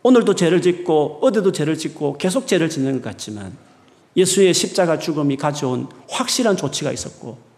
오늘도 0.03 0.35
죄를 0.35 0.61
짓고 0.61 1.19
어제도 1.23 1.53
죄를 1.53 1.79
짓고 1.79 2.19
계속 2.19 2.47
죄를 2.47 2.69
짓는 2.69 2.95
것 3.01 3.03
같지만 3.03 3.57
예수의 4.17 4.53
십자가 4.53 4.99
죽음이 4.99 5.37
가져온 5.37 5.89
확실한 6.09 6.57
조치가 6.57 6.93
있었고 6.93 7.52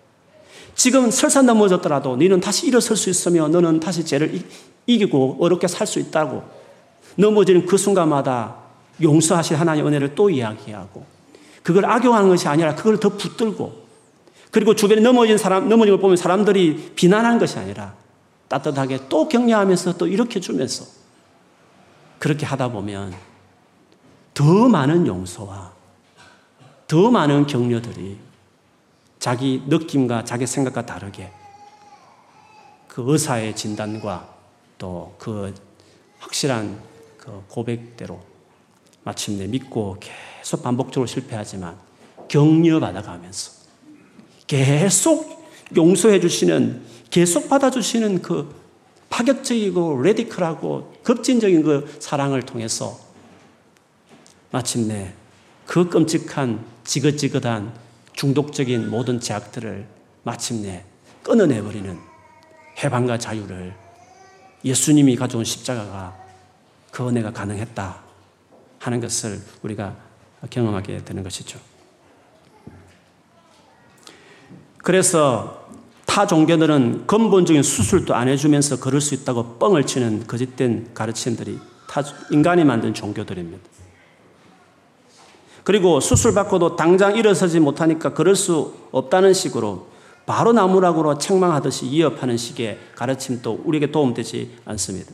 지금 0.74 1.10
설사 1.10 1.42
넘어졌더라도 1.42 2.16
너는 2.16 2.40
다시 2.40 2.66
일어설 2.66 2.96
수 2.96 3.10
있으며 3.10 3.48
너는 3.48 3.80
다시 3.80 4.04
죄를 4.04 4.42
이기고 4.86 5.38
어렵게 5.40 5.68
살 5.68 5.86
수 5.86 5.98
있다고 5.98 6.42
넘어지는 7.16 7.66
그 7.66 7.76
순간마다 7.76 8.56
용서하실 9.02 9.58
하나님의 9.58 9.88
은혜를 9.88 10.14
또 10.14 10.30
이야기하고 10.30 11.04
그걸 11.62 11.84
악용하는 11.86 12.28
것이 12.28 12.48
아니라 12.48 12.74
그걸 12.74 12.98
더 12.98 13.08
붙들고 13.10 13.84
그리고 14.50 14.74
주변에 14.74 15.00
넘어진 15.00 15.36
사람, 15.36 15.68
넘어진 15.68 15.92
걸 15.92 16.00
보면 16.00 16.16
사람들이 16.16 16.92
비난하는 16.94 17.38
것이 17.38 17.58
아니라 17.58 17.94
따뜻하게 18.48 19.08
또 19.08 19.28
격려하면서 19.28 19.96
또 19.96 20.06
이렇게 20.06 20.38
주면서 20.38 20.84
그렇게 22.18 22.46
하다 22.46 22.68
보면 22.68 23.14
더 24.32 24.68
많은 24.68 25.06
용서와 25.06 25.72
더 26.86 27.10
많은 27.10 27.46
격려들이 27.46 28.18
자기 29.24 29.62
느낌과 29.66 30.24
자기 30.24 30.46
생각과 30.46 30.84
다르게 30.84 31.32
그 32.88 33.02
의사의 33.06 33.56
진단과 33.56 34.28
또 34.76 35.14
그 35.18 35.54
확실한 36.18 36.78
그 37.16 37.42
고백대로 37.48 38.20
마침내 39.02 39.46
믿고 39.46 39.96
계속 39.98 40.62
반복적으로 40.62 41.06
실패하지만 41.06 41.78
격려받아가면서 42.28 43.52
계속 44.46 45.48
용서해 45.74 46.20
주시는 46.20 46.82
계속 47.08 47.48
받아주시는 47.48 48.20
그 48.20 48.54
파격적이고 49.08 50.02
레디컬하고 50.02 50.92
급진적인 51.02 51.62
그 51.62 51.96
사랑을 51.98 52.42
통해서 52.42 53.00
마침내 54.50 55.14
그 55.64 55.88
끔찍한 55.88 56.62
지긋지긋한 56.84 57.83
중독적인 58.14 58.90
모든 58.90 59.20
제약들을 59.20 59.86
마침내 60.22 60.84
끊어내버리는 61.22 61.98
해방과 62.82 63.18
자유를 63.18 63.74
예수님이 64.64 65.16
가져온 65.16 65.44
십자가가 65.44 66.16
그 66.90 67.06
은혜가 67.06 67.32
가능했다 67.32 68.02
하는 68.78 69.00
것을 69.00 69.40
우리가 69.62 69.96
경험하게 70.50 71.04
되는 71.04 71.22
것이죠. 71.22 71.58
그래서 74.78 75.68
타 76.06 76.26
종교들은 76.26 77.06
근본적인 77.06 77.62
수술도 77.62 78.14
안 78.14 78.28
해주면서 78.28 78.78
그럴 78.78 79.00
수 79.00 79.14
있다고 79.14 79.58
뻥을 79.58 79.86
치는 79.86 80.26
거짓된 80.26 80.92
가르침들이 80.94 81.58
타, 81.88 82.02
인간이 82.30 82.64
만든 82.64 82.92
종교들입니다. 82.92 83.83
그리고 85.64 85.98
수술받고도 85.98 86.76
당장 86.76 87.16
일어서지 87.16 87.58
못하니까 87.58 88.12
그럴 88.12 88.36
수 88.36 88.74
없다는 88.92 89.32
식으로 89.32 89.88
바로 90.26 90.52
나무락으로 90.52 91.18
책망하듯이 91.18 91.86
위협하는 91.86 92.36
식의 92.36 92.78
가르침도 92.94 93.62
우리에게 93.64 93.90
도움되지 93.90 94.58
않습니다. 94.66 95.12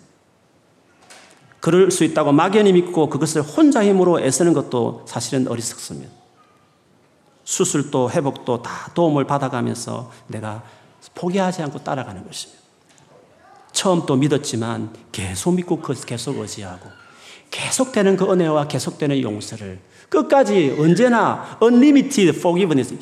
그럴 1.61 1.91
수 1.91 2.05
있다고 2.05 2.33
막연히 2.33 2.73
믿고 2.73 3.09
그것을 3.09 3.43
혼자 3.43 3.85
힘으로 3.85 4.21
애쓰는 4.21 4.53
것도 4.53 5.05
사실은 5.07 5.47
어리석습니다. 5.47 6.11
수술도 7.45 8.11
회복도 8.11 8.63
다 8.63 8.91
도움을 8.95 9.27
받아가면서 9.27 10.11
내가 10.27 10.63
포기하지 11.15 11.63
않고 11.63 11.81
따라가는 11.81 12.27
것입니다. 12.27 12.61
처음 13.73 14.05
또 14.07 14.17
믿었지만 14.17 14.95
계속 15.13 15.55
믿고 15.55 15.81
계속 15.81 16.39
의지하고 16.39 16.89
계속되는 17.51 18.17
그 18.17 18.31
은혜와 18.31 18.69
계속되는 18.69 19.21
용서를 19.21 19.81
끝까지 20.11 20.77
언제나 20.79 21.59
unlimited 21.63 22.37
forgiveness 22.37 22.97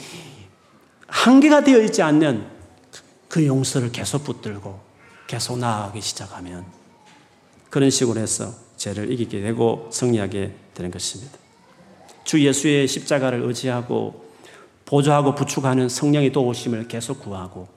한계가 1.09 1.65
되어 1.65 1.83
있지 1.83 2.03
않는 2.03 2.47
그 3.29 3.45
용서를 3.47 3.91
계속 3.91 4.25
붙들고 4.25 4.79
계속 5.27 5.59
나아가기 5.59 6.01
시작하면 6.01 6.65
그런 7.71 7.91
식으로 7.91 8.21
해서 8.21 8.55
죄를 8.77 9.11
이기게 9.11 9.41
되고 9.41 9.89
승리하게 9.91 10.53
되는 10.75 10.91
것입니다. 10.91 11.37
주 12.25 12.45
예수의 12.45 12.87
십자가를 12.87 13.43
의지하고 13.43 14.29
보조하고 14.85 15.35
부축하는 15.35 15.89
성령의 15.89 16.33
도우심을 16.33 16.89
계속 16.89 17.21
구하고 17.21 17.69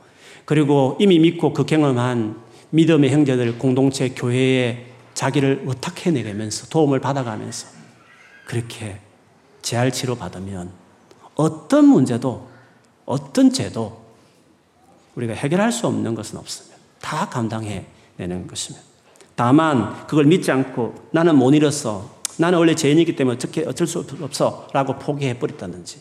그리고 0.45 0.97
이미 0.99 1.19
믿고 1.19 1.53
그 1.53 1.65
경험한 1.65 2.37
믿음의 2.69 3.09
형제들 3.09 3.57
공동체 3.57 4.09
교회에 4.09 4.87
자기를 5.13 5.63
의탁해내면서 5.65 6.67
도움을 6.67 6.99
받아가면서 6.99 7.67
그렇게 8.45 8.99
재활 9.61 9.91
치료 9.91 10.15
받으면 10.15 10.71
어떤 11.35 11.85
문제도 11.87 12.49
어떤 13.05 13.51
죄도 13.51 14.01
우리가 15.15 15.33
해결할 15.33 15.71
수 15.71 15.87
없는 15.87 16.15
것은 16.15 16.37
없습니다. 16.37 16.77
다 17.01 17.27
감당해 17.29 17.85
내는 18.17 18.47
것입니다. 18.47 18.85
다만 19.35 20.05
그걸 20.07 20.25
믿지 20.25 20.51
않고 20.51 21.09
나는 21.11 21.35
못 21.35 21.53
잃었어. 21.53 22.09
나는 22.37 22.59
원래 22.59 22.75
죄인이기 22.75 23.15
때문에 23.15 23.35
어떻게 23.35 23.65
어쩔 23.65 23.87
수 23.87 24.05
없어. 24.21 24.67
라고 24.73 24.95
포기해 24.97 25.37
버렸다든지 25.39 25.99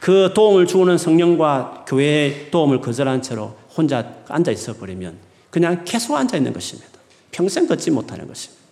그 0.00 0.32
도움을 0.34 0.66
주는 0.66 0.96
성령과 0.98 1.84
교회의 1.86 2.50
도움을 2.50 2.80
거절한 2.80 3.22
채로 3.22 3.56
혼자 3.76 4.14
앉아 4.28 4.50
있어 4.50 4.74
버리면 4.74 5.16
그냥 5.50 5.84
계속 5.84 6.16
앉아 6.16 6.36
있는 6.36 6.52
것입니다. 6.52 6.90
평생 7.30 7.66
걷지 7.66 7.90
못하는 7.90 8.26
것입니다. 8.26 8.62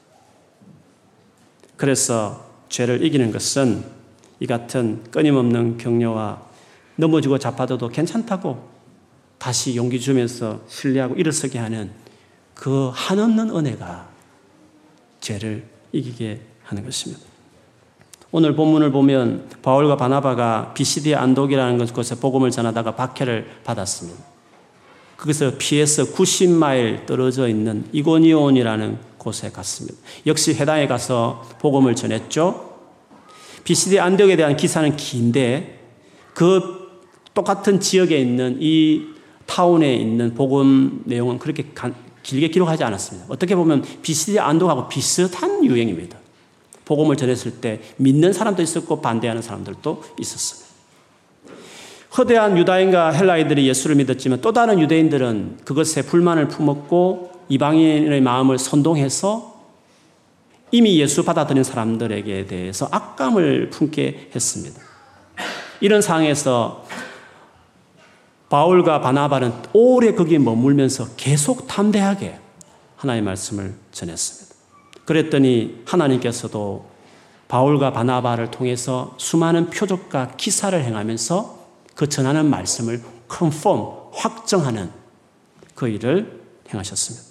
그래서 1.77 2.45
죄를 2.69 3.05
이기는 3.05 3.33
것은 3.33 4.00
이 4.41 4.47
같은 4.47 5.05
끊임없는 5.11 5.77
격려와 5.79 6.43
넘어지고 6.97 7.39
자빠져도 7.39 7.89
괜찮다고 7.89 8.69
다시 9.39 9.77
용기 9.77 10.01
주면서 10.01 10.61
신뢰하고 10.69 11.15
일어서게 11.15 11.59
하는 11.59 11.91
그 12.55 12.91
한없는 12.93 13.55
은혜가 13.57 14.09
죄를 15.21 15.65
이기게 15.93 16.41
하는 16.65 16.85
것입니다. 16.85 17.23
오늘 18.33 18.55
본문을 18.55 18.93
보면 18.93 19.49
바울과 19.63 19.97
바나바가 19.97 20.73
비시디의 20.75 21.17
안독이라는 21.17 21.87
곳에 21.89 22.15
복음을 22.17 22.51
전하다가 22.51 22.95
박해를 22.95 23.49
받았습니다. 23.65 24.23
거기서 25.17 25.55
피해서 25.59 26.05
90마일 26.05 27.07
떨어져 27.07 27.49
있는 27.49 27.85
이고니온이라는 27.93 28.99
곳에 29.19 29.51
갔습니다. 29.51 29.99
역시 30.27 30.55
회당에 30.55 30.87
가서 30.87 31.47
복음을 31.61 31.95
전했죠. 31.95 32.70
비시디 33.65 33.99
안독에 33.99 34.37
대한 34.37 34.57
기사는 34.57 34.97
긴데 34.97 35.79
그 36.35 36.89
똑같은 37.35 37.81
지역에 37.81 38.19
있는 38.19 38.59
이 38.61 39.07
타운에 39.47 39.95
있는 39.95 40.35
복음 40.35 41.03
내용은 41.05 41.39
그렇게 41.39 41.67
길게 42.23 42.49
기록하지 42.49 42.85
않았습니다. 42.85 43.27
어떻게 43.29 43.55
보면 43.55 43.85
비시디 44.03 44.39
안독하고 44.39 44.89
비슷한 44.89 45.65
유행입니다. 45.65 46.19
복음을 46.85 47.17
전했을 47.17 47.53
때 47.61 47.81
믿는 47.97 48.33
사람도 48.33 48.63
있었고 48.63 49.01
반대하는 49.01 49.43
사람들도 49.43 50.03
있었습니다. 50.19 50.71
허대한 52.17 52.59
유다인과 52.59 53.13
헬라인들이 53.13 53.69
예수를 53.69 53.95
믿었지만 53.97 54.41
또 54.41 54.53
다른 54.53 54.81
유대인들은 54.81 55.59
그것에 55.65 56.03
불만을 56.03 56.49
품었고 56.49 57.31
이방인의 57.49 58.21
마음을 58.21 58.59
선동해서 58.59 59.50
이미 60.73 60.99
예수 61.01 61.25
받아들인 61.25 61.65
사람들에게 61.65 62.47
대해서 62.47 62.89
악감을 62.91 63.71
품게 63.71 64.31
했습니다. 64.35 64.81
이런 65.81 66.03
상황에서 66.03 66.87
바울과 68.49 69.01
바나바는 69.01 69.53
오래 69.73 70.15
거기에 70.15 70.39
머물면서 70.39 71.09
계속 71.17 71.67
담대하게 71.67 72.39
하나님의 72.97 73.25
말씀을 73.25 73.75
전했습니다. 73.93 74.57
그랬더니 75.05 75.83
하나님께서도 75.87 76.91
바울과 77.49 77.93
바나바를 77.93 78.51
통해서 78.51 79.15
수많은 79.19 79.71
표적과 79.71 80.33
기사를 80.37 80.81
행하면서 80.83 81.59
그 81.95 82.09
전하는 82.09 82.49
말씀을 82.49 83.03
컨펌, 83.29 84.11
확정하는 84.13 84.91
그 85.75 85.89
일을 85.89 86.41
행하셨습니다. 86.73 87.30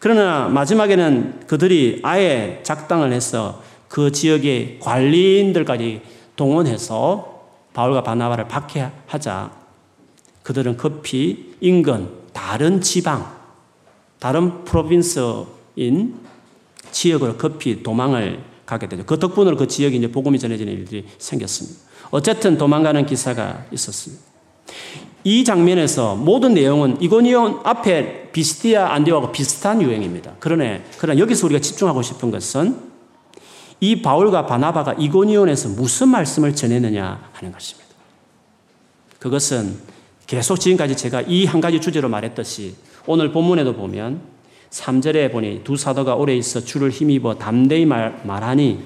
그러나 0.00 0.48
마지막에는 0.48 1.46
그들이 1.46 2.00
아예 2.02 2.60
작당을 2.64 3.12
해서 3.12 3.62
그 3.86 4.10
지역의 4.10 4.78
관리인들까지 4.80 6.00
동원해서 6.36 7.44
바울과 7.74 8.02
바나바를 8.02 8.48
박해하자 8.48 9.52
그들은 10.42 10.78
급히 10.78 11.54
인근 11.60 12.08
다른 12.32 12.80
지방, 12.80 13.30
다른 14.18 14.64
프로빈스인 14.64 16.14
지역으로 16.90 17.36
급히 17.36 17.82
도망을 17.82 18.42
가게 18.64 18.88
되죠. 18.88 19.04
그 19.04 19.18
덕분으로 19.18 19.56
그 19.56 19.68
지역에 19.68 19.96
이제 19.96 20.10
복음이 20.10 20.38
전해지는 20.38 20.72
일들이 20.72 21.06
생겼습니다. 21.18 21.78
어쨌든 22.10 22.56
도망가는 22.56 23.04
기사가 23.04 23.66
있었습니다. 23.70 24.22
이 25.24 25.44
장면에서 25.44 26.16
모든 26.16 26.54
내용은 26.54 27.00
이고니온 27.00 27.60
앞에 27.64 28.30
비스티아 28.32 28.92
안디오하고 28.94 29.32
비슷한 29.32 29.82
유행입니다. 29.82 30.34
그러네. 30.40 30.84
그러나 30.98 31.18
여기서 31.20 31.46
우리가 31.46 31.60
집중하고 31.60 32.02
싶은 32.02 32.30
것은 32.30 32.76
이 33.80 34.02
바울과 34.02 34.46
바나바가 34.46 34.94
이고니온에서 34.94 35.70
무슨 35.70 36.08
말씀을 36.08 36.54
전했느냐 36.54 37.30
하는 37.32 37.52
것입니다. 37.52 37.88
그것은 39.18 39.76
계속 40.26 40.58
지금까지 40.60 40.96
제가 40.96 41.22
이 41.22 41.44
한 41.46 41.60
가지 41.60 41.80
주제로 41.80 42.08
말했듯이 42.08 42.74
오늘 43.06 43.32
본문에도 43.32 43.74
보면 43.74 44.20
3절에 44.70 45.32
보니 45.32 45.62
두 45.64 45.76
사도가 45.76 46.14
오래 46.14 46.36
있어 46.36 46.60
주를 46.60 46.90
힘입어 46.90 47.34
담대히 47.34 47.84
말, 47.84 48.20
말하니 48.24 48.78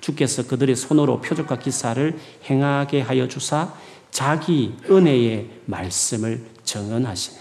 주께서 0.00 0.46
그들의 0.46 0.76
손으로 0.76 1.20
표적과 1.20 1.58
기사를 1.58 2.18
행하게 2.48 3.00
하여 3.00 3.28
주사 3.28 3.72
자기 4.10 4.76
은혜의 4.88 5.48
말씀을 5.66 6.46
정언하시네. 6.64 7.38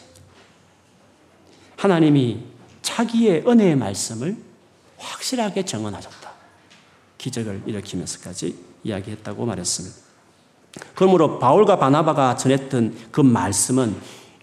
하나님이 1.78 2.44
자기의 2.82 3.44
은혜의 3.48 3.76
말씀을 3.76 4.38
확실하게 4.98 5.64
정언하셨다. 5.66 6.30
기적을 7.18 7.64
일으키면서까지 7.66 8.56
이야기했다고 8.84 9.46
말했습니다. 9.46 9.96
그러므로 10.96 11.40
바울과 11.40 11.78
바나바가 11.78 12.36
전했던 12.36 13.10
그 13.12 13.22
말씀은 13.22 13.96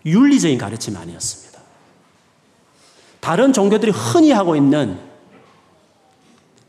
윤리적인 0.05 0.59
가르침 0.59 0.97
아니었습니다. 0.97 1.61
다른 3.21 3.53
종교들이 3.53 3.91
흔히 3.91 4.31
하고 4.31 4.57
있는 4.57 4.99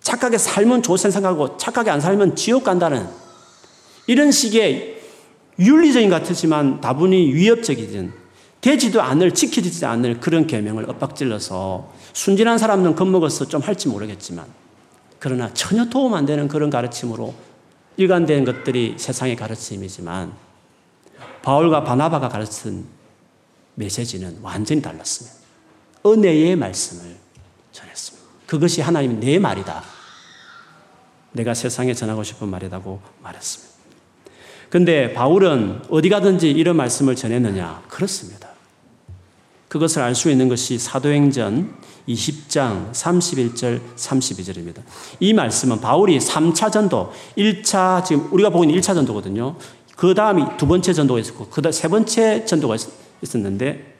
착하게 0.02 0.38
살면 0.38 0.84
좋을 0.84 0.98
생각하고 0.98 1.58
착하게 1.58 1.92
안 1.92 2.02
살면 2.02 2.36
지옥 2.36 2.64
간다는 2.64 3.08
이런 4.08 4.32
식의 4.32 4.97
윤리적인 5.60 6.10
것 6.10 6.24
같지만 6.24 6.82
다분히 6.82 7.34
위협적이든 7.34 8.14
되지도 8.62 9.02
않을 9.02 9.34
지키지 9.34 9.86
않을 9.86 10.20
그런 10.20 10.48
계명을 10.48 10.90
엇박질러서 10.90 11.94
순진한 12.14 12.58
사람은 12.58 12.96
겁먹어서 12.96 13.48
좀 13.48 13.62
할지 13.62 13.88
모르겠지만 13.88 14.46
그러나 15.20 15.54
전혀 15.54 15.86
도움 15.86 16.14
안 16.14 16.26
되는 16.26 16.48
그런 16.48 16.70
가르침으로 16.70 17.34
일관된 17.98 18.46
것들이 18.46 18.96
세상의 18.98 19.36
가르침이지만 19.36 20.34
바울과 21.42 21.84
바나바가 21.84 22.30
가르친 22.30 22.86
메시지는 23.76 24.40
완전히 24.42 24.82
달랐습니다. 24.82 25.38
은혜의 26.06 26.56
말씀을 26.56 27.16
전했습니다. 27.72 28.28
그것이 28.46 28.82
하나님 28.82 29.20
내 29.20 29.40
말이다. 29.40 29.84
내가 31.32 31.54
세상에 31.54 31.94
전하고 31.94 32.24
싶은 32.24 32.48
말이라고 32.50 33.02
말했습니다. 33.22 33.77
근데 34.70 35.14
바울은 35.14 35.82
어디 35.90 36.10
가든지 36.10 36.52
이런 36.52 36.76
말씀을 36.76 37.16
전했느냐? 37.16 37.84
그렇습니다. 37.88 38.50
그것을 39.68 40.02
알 40.02 40.16
수 40.16 40.30
있는 40.30 40.48
것이 40.50 40.78
사도행전 40.78 41.76
20장 42.08 42.92
31절 42.94 43.82
32절입니다. 43.96 44.82
이 45.20 45.34
말씀은 45.34 45.82
바울이 45.82 46.20
3차 46.20 46.72
전도, 46.72 47.12
1차 47.38 48.04
지금 48.06 48.32
우리가 48.32 48.50
보고 48.50 48.64
있는 48.64 48.80
1차 48.80 48.94
전도거든요. 48.96 49.56
그 49.96 50.14
다음이 50.14 50.58
두 50.58 50.68
번째 50.68 50.94
전도가 50.94 51.20
있었고 51.20 51.48
그다음 51.48 51.72
세 51.72 51.88
번째 51.88 52.46
전도가 52.46 52.76
있었는데 53.22 53.96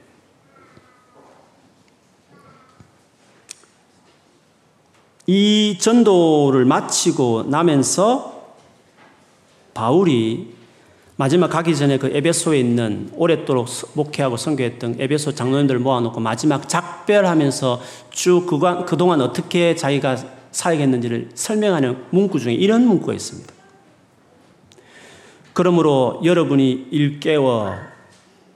이 5.26 5.78
전도를 5.80 6.64
마치고 6.64 7.44
나면서 7.50 8.56
바울이 9.74 10.57
마지막 11.20 11.48
가기 11.48 11.76
전에 11.76 11.98
그 11.98 12.12
에베소에 12.14 12.60
있는 12.60 13.10
오랫도록 13.16 13.68
목회하고 13.94 14.38
선교했던 14.38 14.98
에베소 15.00 15.34
장로님들 15.34 15.80
모아놓고 15.80 16.20
마지막 16.20 16.70
작별하면서 16.70 17.82
쭉 18.12 18.46
그동안 18.86 19.22
어떻게 19.22 19.76
자기가 19.76 20.18
살겠는지를 20.52 21.30
설명하는 21.34 22.06
문구 22.12 22.40
중에 22.40 22.54
이런 22.54 22.88
문구가 22.88 23.14
있습니다. 23.14 23.52
그러므로 25.54 26.22
여러분이 26.24 26.90
일깨워, 26.92 27.74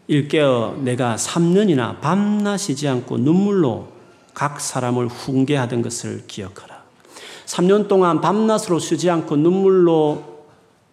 일깨어 0.05 0.77
내가 0.81 1.15
3년이나 1.15 1.99
밤낮이지 1.99 2.87
않고 2.87 3.17
눈물로 3.17 3.87
각 4.35 4.61
사람을 4.61 5.07
훈계하던 5.07 5.81
것을 5.81 6.25
기억하라. 6.27 6.83
3년 7.47 7.87
동안 7.87 8.21
밤낮으로 8.21 8.77
쉬지 8.77 9.09
않고 9.09 9.35
눈물로 9.35 10.45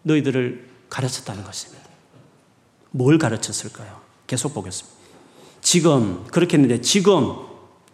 너희들을 0.03 0.68
가르쳤다는 0.89 1.45
것입니다. 1.45 1.89
뭘 2.91 3.19
가르쳤을까요? 3.19 4.01
계속 4.27 4.55
보겠습니다. 4.55 4.99
지금, 5.61 6.25
그렇게 6.27 6.57
했는데 6.57 6.81
지금 6.81 7.35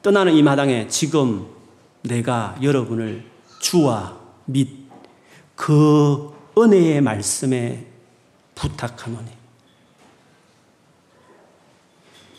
떠나는 0.02 0.34
이 0.34 0.42
마당에 0.42 0.86
지금 0.88 1.46
내가 2.02 2.56
여러분을 2.62 3.24
주와 3.60 4.18
및 4.44 4.84
그 5.56 6.32
은혜의 6.58 7.00
말씀에 7.00 7.86
부탁하노니. 8.54 9.30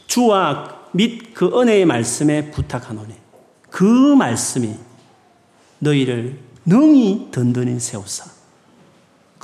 주와 0.07 0.89
및 0.93 1.33
그 1.33 1.59
은혜의 1.59 1.85
말씀에 1.85 2.51
부탁하노니. 2.51 3.15
그 3.69 3.83
말씀이 3.83 4.75
너희를 5.79 6.39
능히 6.65 7.29
든든히 7.31 7.79
세우사. 7.79 8.34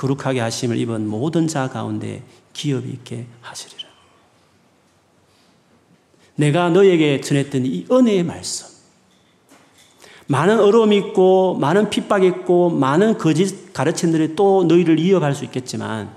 거룩하게 0.02 0.40
하심을 0.40 0.76
입은 0.78 1.06
모든 1.06 1.46
자 1.46 1.68
가운데 1.68 2.22
기업 2.52 2.86
있게 2.86 3.26
하시리라. 3.40 3.88
내가 6.34 6.70
너에게 6.70 7.20
전했던 7.20 7.66
이 7.66 7.86
은혜의 7.90 8.24
말씀. 8.24 8.66
많은 10.26 10.58
어려움이 10.58 10.96
있고, 10.96 11.54
많은 11.54 11.90
핍박이 11.90 12.26
있고, 12.26 12.70
많은 12.70 13.18
거짓 13.18 13.72
가르침들이 13.72 14.34
또 14.34 14.64
너희를 14.64 14.98
이어갈 14.98 15.34
수 15.34 15.44
있겠지만, 15.44 16.12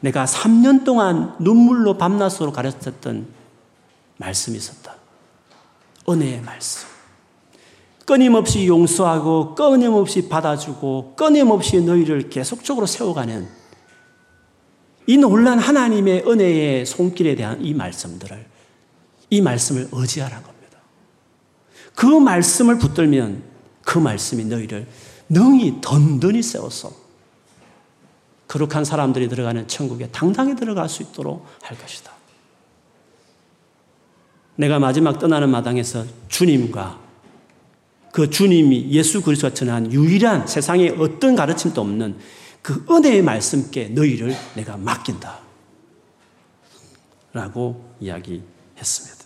내가 0.00 0.26
3년 0.26 0.84
동안 0.84 1.34
눈물로 1.38 1.96
밤낮으로 1.96 2.52
가르쳤던 2.52 3.26
말씀이 4.18 4.56
있었다. 4.56 4.94
은혜의 6.08 6.42
말씀. 6.42 6.87
끊임없이 8.08 8.66
용서하고 8.66 9.54
끊임없이 9.54 10.30
받아주고 10.30 11.12
끊임없이 11.14 11.78
너희를 11.82 12.30
계속적으로 12.30 12.86
세워가는 12.86 13.46
이 15.06 15.18
놀란 15.18 15.58
하나님의 15.58 16.24
은혜의 16.26 16.86
손길에 16.86 17.34
대한 17.34 17.62
이 17.62 17.74
말씀들을 17.74 18.46
이 19.28 19.42
말씀을 19.42 19.88
의지하라는 19.92 20.42
겁니다. 20.42 20.78
그 21.94 22.06
말씀을 22.06 22.78
붙들면 22.78 23.42
그 23.82 23.98
말씀이 23.98 24.42
너희를 24.46 24.86
능히 25.28 25.82
든든히 25.82 26.42
세워서 26.42 26.90
거룩한 28.46 28.86
사람들이 28.86 29.28
들어가는 29.28 29.68
천국에 29.68 30.08
당당히 30.08 30.56
들어갈 30.56 30.88
수 30.88 31.02
있도록 31.02 31.44
할 31.60 31.76
것이다. 31.76 32.10
내가 34.56 34.78
마지막 34.78 35.18
떠나는 35.18 35.50
마당에서 35.50 36.06
주님과 36.28 37.07
그 38.12 38.30
주님이 38.30 38.90
예수 38.90 39.22
그리스도가 39.22 39.54
전한 39.54 39.92
유일한 39.92 40.46
세상에 40.46 40.88
어떤 40.90 41.36
가르침도 41.36 41.80
없는 41.80 42.16
그 42.62 42.84
은혜의 42.90 43.22
말씀께 43.22 43.88
너희를 43.88 44.34
내가 44.54 44.76
맡긴다. 44.76 45.40
라고 47.32 47.84
이야기했습니다. 48.00 49.24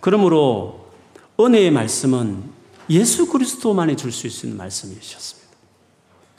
그러므로 0.00 0.88
은혜의 1.38 1.70
말씀은 1.70 2.42
예수 2.90 3.28
그리스도만이 3.28 3.96
줄 3.96 4.10
수 4.10 4.26
있는 4.26 4.56
말씀이셨습니다. 4.56 5.48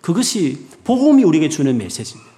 그것이 0.02 0.68
복음이 0.84 1.24
우리에게 1.24 1.50
주는 1.50 1.78
메시지입니다. 1.78 2.30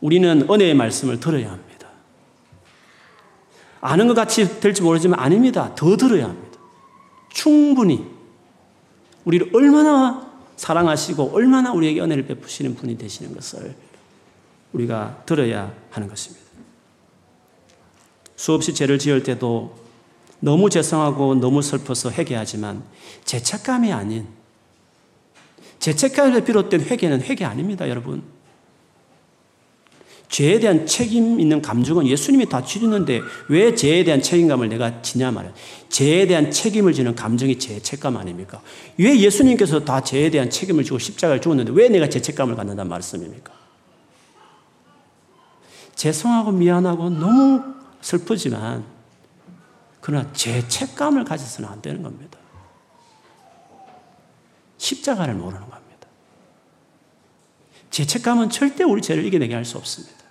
우리는 0.00 0.48
은혜의 0.50 0.74
말씀을 0.74 1.20
들어야 1.20 1.52
합니다. 1.52 1.71
아는 3.82 4.06
것 4.06 4.14
같이 4.14 4.60
될지 4.60 4.80
모르지만 4.80 5.18
아닙니다. 5.18 5.74
더 5.74 5.96
들어야 5.96 6.24
합니다. 6.24 6.58
충분히 7.30 8.06
우리를 9.24 9.50
얼마나 9.52 10.30
사랑하시고 10.56 11.32
얼마나 11.34 11.72
우리에게 11.72 12.00
은혜를 12.00 12.26
베푸시는 12.26 12.76
분이 12.76 12.96
되시는 12.96 13.34
것을 13.34 13.74
우리가 14.72 15.22
들어야 15.26 15.74
하는 15.90 16.08
것입니다. 16.08 16.46
수없이 18.36 18.72
죄를 18.72 18.98
지을 18.98 19.24
때도 19.24 19.76
너무 20.38 20.70
죄송하고 20.70 21.34
너무 21.34 21.60
슬퍼서 21.60 22.12
회개하지만 22.12 22.82
죄책감이 23.24 23.92
아닌 23.92 24.28
죄책감에 25.80 26.44
비롯된 26.44 26.82
회개는 26.82 27.22
회개 27.22 27.44
아닙니다, 27.44 27.88
여러분. 27.88 28.22
죄에 30.32 30.58
대한 30.60 30.86
책임 30.86 31.38
있는 31.38 31.60
감정은 31.60 32.06
예수님이 32.06 32.48
다 32.48 32.64
지르는데 32.64 33.20
왜 33.50 33.74
죄에 33.74 34.02
대한 34.02 34.22
책임감을 34.22 34.70
내가 34.70 35.02
지냐 35.02 35.30
말이야. 35.30 35.52
죄에 35.90 36.26
대한 36.26 36.50
책임을 36.50 36.94
지는 36.94 37.14
감정이 37.14 37.58
죄책감 37.58 38.16
아닙니까? 38.16 38.62
왜 38.96 39.14
예수님께서 39.18 39.84
다 39.84 40.02
죄에 40.02 40.30
대한 40.30 40.48
책임을 40.48 40.84
지고 40.84 40.98
십자가를 40.98 41.42
죽었는데 41.42 41.72
왜 41.74 41.90
내가 41.90 42.08
죄책감을 42.08 42.56
갖는단 42.56 42.88
말씀입니까? 42.88 43.52
죄송하고 45.96 46.52
미안하고 46.52 47.10
너무 47.10 47.62
슬프지만 48.00 48.86
그러나 50.00 50.32
죄책감을 50.32 51.24
가져서는 51.24 51.68
안 51.68 51.82
되는 51.82 52.02
겁니다. 52.02 52.38
십자가를 54.78 55.34
모르는 55.34 55.60
겁니다. 55.60 56.08
죄책감은 57.90 58.48
절대 58.48 58.82
우리 58.82 59.02
죄를 59.02 59.26
이겨내게 59.26 59.54
할 59.54 59.66
수 59.66 59.76
없습니다. 59.76 60.21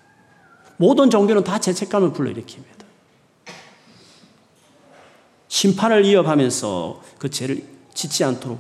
모든 0.82 1.12
종교는 1.12 1.44
다 1.44 1.60
죄책감을 1.60 2.12
불러일으킵니다. 2.12 2.82
심판을 5.48 6.04
이어가면서 6.06 7.04
그 7.20 7.30
죄를 7.30 7.64
짓지 7.94 8.24
않도록 8.24 8.60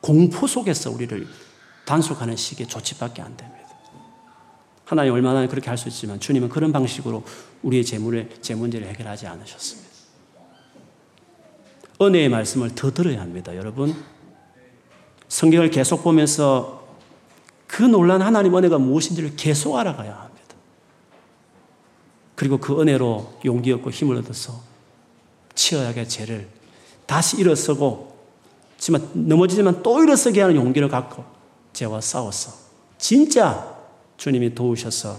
공포 0.00 0.46
속에서 0.46 0.90
우리를 0.90 1.28
단속하는 1.84 2.36
식의 2.36 2.68
조치밖에 2.68 3.20
안 3.20 3.36
됩니다. 3.36 3.58
하나님 4.86 5.12
얼마나 5.12 5.46
그렇게 5.46 5.68
할 5.68 5.76
수 5.76 5.88
있지만 5.88 6.18
주님은 6.18 6.48
그런 6.48 6.72
방식으로 6.72 7.22
우리의 7.62 7.84
재물을, 7.84 8.30
제 8.40 8.54
문제를 8.54 8.88
해결하지 8.88 9.26
않으셨습니다. 9.26 9.90
은혜의 12.00 12.30
말씀을 12.30 12.74
더 12.76 12.90
들어야 12.94 13.20
합니다, 13.20 13.54
여러분. 13.54 13.94
성경을 15.28 15.68
계속 15.68 16.02
보면서 16.02 16.96
그 17.66 17.82
놀란 17.82 18.22
하나님 18.22 18.56
은혜가 18.56 18.78
무엇인지를 18.78 19.36
계속 19.36 19.76
알아가야 19.76 20.14
합니다. 20.14 20.37
그리고 22.38 22.58
그 22.58 22.80
은혜로 22.80 23.40
용기 23.46 23.72
얻고 23.72 23.90
힘을 23.90 24.16
얻어서 24.18 24.62
치열하게 25.56 26.06
죄를 26.06 26.46
다시 27.04 27.36
일어서고 27.36 28.16
지만 28.78 29.10
넘어지지만 29.12 29.82
또 29.82 30.00
일어서게 30.00 30.42
하는 30.42 30.54
용기를 30.54 30.88
갖고 30.88 31.24
죄와 31.72 32.00
싸워서 32.00 32.52
진짜 32.96 33.76
주님이 34.18 34.54
도우셔서 34.54 35.18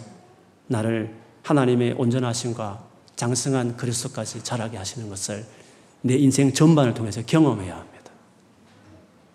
나를 0.67 1.13
하나님의 1.43 1.95
온전하심과 1.97 2.85
장성한 3.17 3.75
그리스도까지 3.75 4.41
자라게 4.45 4.77
하시는 4.77 5.09
것을 5.09 5.45
내 5.99 6.15
인생 6.15 6.53
전반을 6.53 6.93
통해서 6.93 7.21
경험해야 7.25 7.75
합니다. 7.75 8.11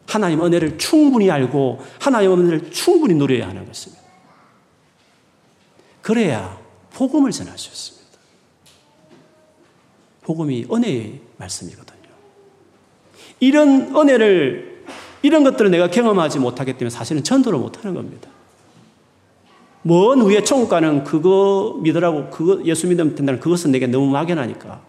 하나님 0.06 0.42
은혜를 0.42 0.78
충분히 0.78 1.30
알고 1.30 1.84
하나님 2.00 2.32
은혜를 2.32 2.70
충분히 2.70 3.12
누려야 3.12 3.46
하는 3.46 3.66
것입니다. 3.66 4.02
그래야 6.00 6.63
복음을 6.94 7.32
있습니다. 7.68 8.04
복음이 10.22 10.66
은혜의 10.72 11.20
말씀이거든요. 11.36 11.94
이런 13.40 13.94
은혜를, 13.94 14.84
이런 15.22 15.44
것들을 15.44 15.70
내가 15.70 15.90
경험하지 15.90 16.38
못하기 16.38 16.74
때문에 16.74 16.90
사실은 16.90 17.22
전도를 17.22 17.58
못하는 17.58 17.94
겁니다. 17.94 18.30
먼 19.82 20.24
위에 20.24 20.42
천국 20.42 20.70
가는 20.70 21.04
그거 21.04 21.78
믿으라고, 21.82 22.30
그거 22.30 22.64
예수 22.64 22.86
믿으면 22.86 23.14
된다는 23.14 23.38
그것은 23.38 23.70
내게 23.70 23.86
너무 23.86 24.10
막연하니까. 24.10 24.80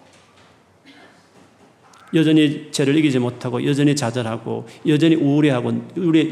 여전히 2.14 2.72
죄를 2.72 2.95
이기지 2.97 3.20
못하고, 3.20 3.66
여전히 3.66 3.93
좌절하고, 3.93 4.68
여전히 4.88 5.16
우울해하고, 5.16 5.74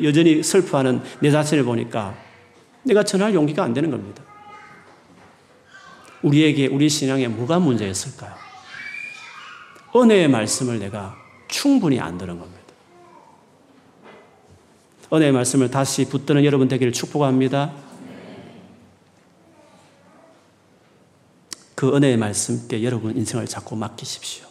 여전히 0.04 0.42
슬퍼하는 0.42 1.02
내 1.20 1.30
자신을 1.30 1.66
보니까 1.66 2.16
내가 2.84 3.04
전할 3.04 3.34
용기가 3.34 3.64
안 3.64 3.74
되는 3.74 3.92
겁니다. 3.92 4.24
우리에게 6.24 6.68
우리 6.68 6.90
신앙에 6.90 7.28
뭐가 7.28 7.60
문제였을까요? 7.60 8.34
은혜의 9.96 10.28
말씀을 10.30 10.80
내가 10.80 11.16
충분히 11.48 12.00
안 12.00 12.18
들은 12.18 12.40
겁니다. 12.40 12.64
은혜의 15.14 15.32
말씀을 15.32 15.70
다시 15.70 16.06
붙드는 16.06 16.44
여러분 16.44 16.68
되기를 16.68 16.92
축복합니다. 16.92 17.72
그 21.76 21.96
은혜의 21.96 22.18
말씀께 22.18 22.84
여러분 22.84 23.16
인생을 23.16 23.46
자꾸 23.46 23.76
맡기십시오. 23.76 24.48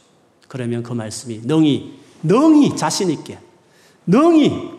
그러면 0.47 0.83
그 0.83 0.93
말씀이 0.93 1.41
능히, 1.45 1.99
능히 2.23 2.77
자신있게, 2.77 3.39
능히 4.07 4.71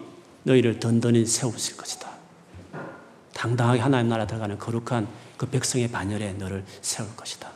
너희를 0.43 0.79
든든히 0.79 1.25
세우실 1.25 1.75
것이다. 1.75 2.09
당당하게 3.33 3.81
하나님 3.81 4.09
나라 4.09 4.27
들어가는 4.27 4.57
거룩한 4.59 5.07
그 5.43 5.49
백성의 5.49 5.89
반열에 5.89 6.31
너를 6.33 6.63
세울 6.81 7.13
것이다. 7.17 7.51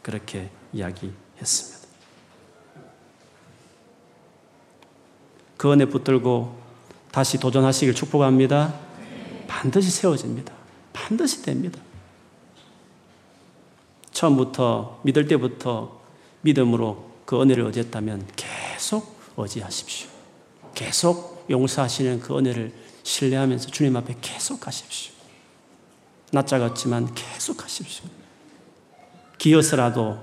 그렇게 0.00 0.48
이야기했습니다. 0.72 1.86
그 5.58 5.70
은혜 5.70 5.84
붙들고 5.84 6.58
다시 7.12 7.38
도전하시길 7.38 7.94
축복합니다. 7.94 8.80
반드시 9.46 9.90
세워집니다. 9.90 10.54
반드시 10.94 11.42
됩니다. 11.42 11.78
처음부터 14.12 15.00
믿을 15.04 15.28
때부터 15.28 16.00
믿음으로 16.40 17.10
그 17.26 17.42
은혜를 17.42 17.66
의지했다면 17.66 18.28
계속 18.34 19.14
의지하십시오. 19.36 20.08
계속 20.74 21.44
용서하시는 21.50 22.20
그 22.20 22.38
은혜를 22.38 22.72
신뢰하면서 23.02 23.68
주님 23.68 23.94
앞에 23.94 24.16
계속 24.22 24.60
가십시오. 24.60 25.13
낯자 26.32 26.58
같지만 26.58 27.14
계속 27.14 27.62
하십시오. 27.62 28.04
기어서라도 29.38 30.18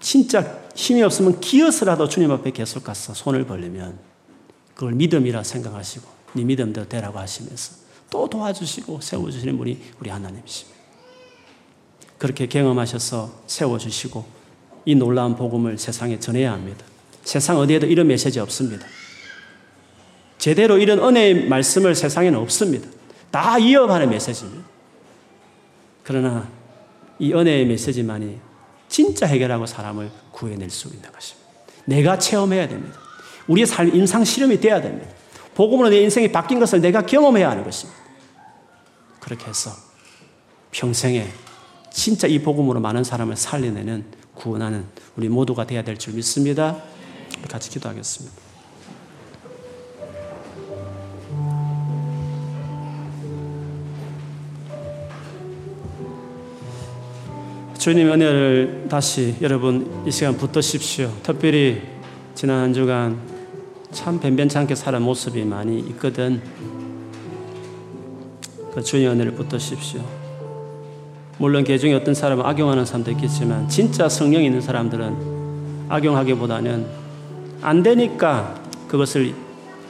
진짜 0.00 0.58
힘이 0.74 1.02
없으면 1.02 1.40
기어서라도 1.40 2.08
주님 2.08 2.30
앞에 2.30 2.50
계속 2.52 2.84
가서 2.84 3.14
손을 3.14 3.44
벌리면 3.44 3.98
그걸 4.74 4.94
믿음이라 4.94 5.44
생각하시고 5.44 6.08
네 6.34 6.44
믿음대로 6.44 6.88
되라고 6.88 7.18
하시면서 7.18 7.74
또 8.08 8.28
도와주시고 8.28 9.00
세워주시는 9.00 9.58
분이 9.58 9.80
우리 10.00 10.10
하나님이십니다. 10.10 10.80
그렇게 12.18 12.46
경험하셔서 12.46 13.42
세워주시고 13.46 14.40
이 14.86 14.94
놀라운 14.94 15.36
복음을 15.36 15.78
세상에 15.78 16.18
전해야 16.18 16.52
합니다. 16.52 16.84
세상 17.22 17.58
어디에도 17.58 17.86
이런 17.86 18.06
메시지 18.06 18.40
없습니다. 18.40 18.86
제대로 20.38 20.78
이런 20.78 20.98
은혜의 20.98 21.48
말씀을 21.48 21.94
세상에는 21.94 22.38
없습니다. 22.38 22.88
다 23.30 23.58
이어가는 23.58 24.10
메시지입니다. 24.10 24.64
그러나 26.02 26.48
이 27.18 27.32
은혜의 27.32 27.66
메시지만이 27.66 28.40
진짜 28.88 29.26
해결하고 29.26 29.66
사람을 29.66 30.10
구해낼 30.32 30.70
수 30.70 30.88
있는 30.88 31.10
것입니다. 31.12 31.48
내가 31.84 32.18
체험해야 32.18 32.68
됩니다. 32.68 32.98
우리의 33.46 33.66
삶 33.66 33.94
임상 33.94 34.24
실험이 34.24 34.60
돼야 34.60 34.80
됩니다. 34.80 35.08
복음으로 35.54 35.88
내 35.90 36.00
인생이 36.00 36.32
바뀐 36.32 36.58
것을 36.58 36.80
내가 36.80 37.02
경험해야 37.02 37.50
하는 37.50 37.64
것입니다. 37.64 38.00
그렇게 39.20 39.46
해서 39.46 39.70
평생에 40.70 41.28
진짜 41.92 42.26
이 42.26 42.40
복음으로 42.40 42.80
많은 42.80 43.04
사람을 43.04 43.36
살려내는 43.36 44.04
구원하는 44.34 44.86
우리 45.16 45.28
모두가 45.28 45.66
되어야 45.66 45.82
될 45.82 45.98
줄 45.98 46.14
믿습니다. 46.14 46.82
같이 47.48 47.70
기도하겠습니다. 47.70 48.49
주님 57.80 58.12
은혜를 58.12 58.88
다시 58.90 59.36
여러분 59.40 60.04
이 60.06 60.10
시간 60.10 60.36
붙드십시오. 60.36 61.10
특별히 61.22 61.80
지난 62.34 62.64
한 62.64 62.74
주간 62.74 63.18
참 63.90 64.20
변변찮게 64.20 64.74
살은 64.74 65.00
모습이 65.00 65.42
많이 65.46 65.78
있거든. 65.78 66.42
그 68.74 68.82
주의 68.82 69.06
은혜를 69.08 69.32
붙드십시오. 69.32 70.02
물론 71.38 71.64
개중에 71.64 71.94
어떤 71.94 72.12
사람은 72.12 72.44
악용하는 72.44 72.84
사람도 72.84 73.12
있겠지만 73.12 73.66
진짜 73.70 74.10
성령 74.10 74.44
있는 74.44 74.60
사람들은 74.60 75.86
악용하기보다는 75.88 76.86
안 77.62 77.82
되니까 77.82 78.60
그것을 78.88 79.32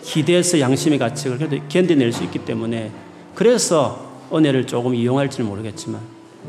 기대해서 0.04 0.60
양심의 0.60 1.00
가책을 1.00 1.38
그래도 1.38 1.58
견뎌낼 1.68 2.12
수 2.12 2.22
있기 2.22 2.38
때문에 2.38 2.92
그래서 3.34 4.12
은혜를 4.32 4.68
조금 4.68 4.94
이용할지는 4.94 5.50
모르겠지만 5.50 6.00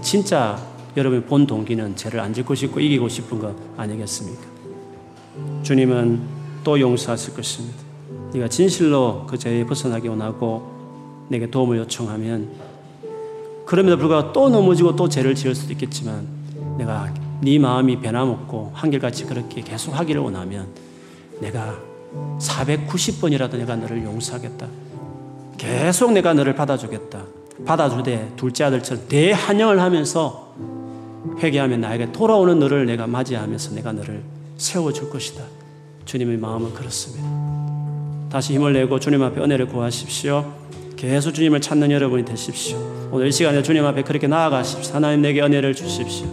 진짜 0.03 0.69
여러분의 0.95 1.25
본 1.25 1.47
동기는 1.47 1.95
죄를 1.95 2.19
안 2.19 2.33
짓고 2.33 2.55
싶고 2.55 2.79
이기고 2.79 3.07
싶은 3.07 3.39
것 3.39 3.55
아니겠습니까? 3.77 4.41
주님은 5.63 6.21
또 6.63 6.79
용서하실 6.79 7.35
것입니다. 7.35 7.77
네가 8.33 8.47
진실로 8.47 9.25
그 9.27 9.37
죄에 9.37 9.65
벗어나기 9.65 10.07
원하고 10.07 11.25
내게 11.29 11.49
도움을 11.49 11.77
요청하면 11.77 12.49
그럼에도 13.65 13.97
불구하고 13.97 14.33
또 14.33 14.49
넘어지고 14.49 14.95
또 14.95 15.07
죄를 15.07 15.33
지을 15.33 15.55
수도 15.55 15.71
있겠지만 15.73 16.27
내가 16.77 17.13
네 17.41 17.57
마음이 17.57 17.99
변함없고 18.01 18.71
한결같이 18.73 19.25
그렇게 19.25 19.61
계속 19.61 19.97
하기를 19.97 20.21
원하면 20.21 20.67
내가 21.39 21.79
490번이라도 22.39 23.57
내가 23.57 23.75
너를 23.75 24.03
용서하겠다. 24.03 24.67
계속 25.57 26.11
내가 26.11 26.33
너를 26.33 26.55
받아주겠다. 26.55 27.23
받아주되 27.65 28.33
둘째 28.35 28.65
아들처럼 28.65 29.07
대환영을 29.07 29.79
하면서 29.79 30.40
회개하면 31.39 31.82
나에게 31.82 32.11
돌아오는 32.11 32.57
너를 32.59 32.86
내가 32.86 33.07
맞이하면서 33.07 33.76
내가 33.76 33.91
너를 33.91 34.22
세워줄 34.57 35.09
것이다. 35.09 35.43
주님의 36.05 36.38
마음은 36.38 36.74
그렇습니다. 36.74 37.28
다시 38.30 38.53
힘을 38.53 38.74
내고 38.74 38.99
주님 38.99 39.22
앞에 39.22 39.41
은혜를 39.41 39.67
구하십시오. 39.67 40.53
계속 40.95 41.32
주님을 41.34 41.61
찾는 41.61 41.91
여러분이 41.91 42.26
되십시오. 42.26 42.78
오늘 43.11 43.28
이 43.28 43.32
시간에 43.32 43.61
주님 43.63 43.86
앞에 43.86 44.03
그렇게 44.03 44.28
나아가십시오. 44.28 44.95
하나님 44.95 45.22
내게 45.22 45.41
은혜를 45.41 45.76
주십시오. 45.76 46.28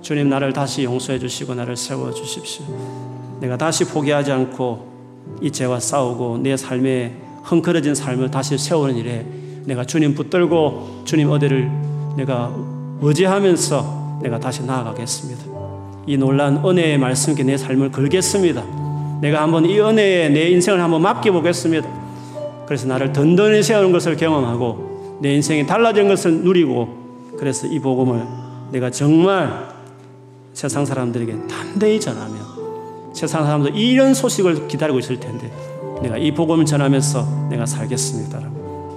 주님 0.00 0.28
나를 0.28 0.52
다시 0.52 0.84
용서해 0.84 1.18
주시고 1.18 1.54
나를 1.54 1.76
세워 1.76 2.12
주십시오. 2.12 2.64
내가 3.40 3.56
다시 3.56 3.84
포기하지 3.84 4.32
않고 4.32 4.96
이 5.42 5.50
죄와 5.50 5.80
싸우고 5.80 6.38
내 6.38 6.56
삶에 6.56 7.16
흥그러진 7.42 7.94
삶을 7.94 8.30
다시 8.30 8.56
세우는 8.56 8.96
일에 8.96 9.26
내가 9.64 9.84
주님 9.84 10.14
붙들고 10.14 11.02
주님 11.04 11.30
어디를 11.30 11.70
내가 12.16 12.54
의지하면서 13.02 13.95
내가 14.22 14.38
다시 14.38 14.64
나아가겠습니다. 14.64 15.44
이 16.06 16.16
놀란 16.16 16.62
은혜의 16.64 16.98
말씀께 16.98 17.42
내 17.42 17.56
삶을 17.56 17.90
걸겠습니다. 17.90 18.62
내가 19.20 19.42
한번 19.42 19.64
이 19.64 19.78
은혜에 19.78 20.28
내 20.28 20.50
인생을 20.50 20.80
한번 20.80 21.02
맡겨보겠습니다. 21.02 21.88
그래서 22.66 22.86
나를 22.86 23.12
든든히 23.12 23.62
세우는 23.62 23.92
것을 23.92 24.16
경험하고 24.16 25.18
내 25.20 25.34
인생이 25.34 25.66
달라진 25.66 26.08
것을 26.08 26.42
누리고 26.42 27.34
그래서 27.38 27.66
이 27.66 27.78
복음을 27.78 28.22
내가 28.72 28.90
정말 28.90 29.68
세상 30.52 30.84
사람들에게 30.84 31.46
담대히 31.48 32.00
전하며 32.00 32.34
세상 33.14 33.44
사람들 33.44 33.76
이런 33.76 34.14
소식을 34.14 34.68
기다리고 34.68 34.98
있을 34.98 35.18
텐데 35.18 35.50
내가 36.02 36.18
이 36.18 36.32
복음을 36.32 36.64
전하면서 36.64 37.48
내가 37.50 37.64
살겠습니다. 37.64 38.40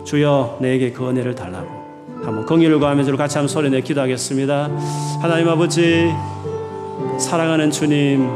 주여 0.03 0.57
내게 0.59 0.91
그 0.91 1.07
은혜를 1.07 1.35
달라고 1.35 1.78
한번 2.23 2.45
긍휼을 2.45 2.79
구하면서 2.79 3.15
같이 3.15 3.37
한번 3.37 3.47
소리내 3.47 3.81
기도하겠습니다. 3.81 4.69
하나님 5.21 5.49
아버지 5.49 6.11
사랑하는 7.17 7.71
주님 7.71 8.29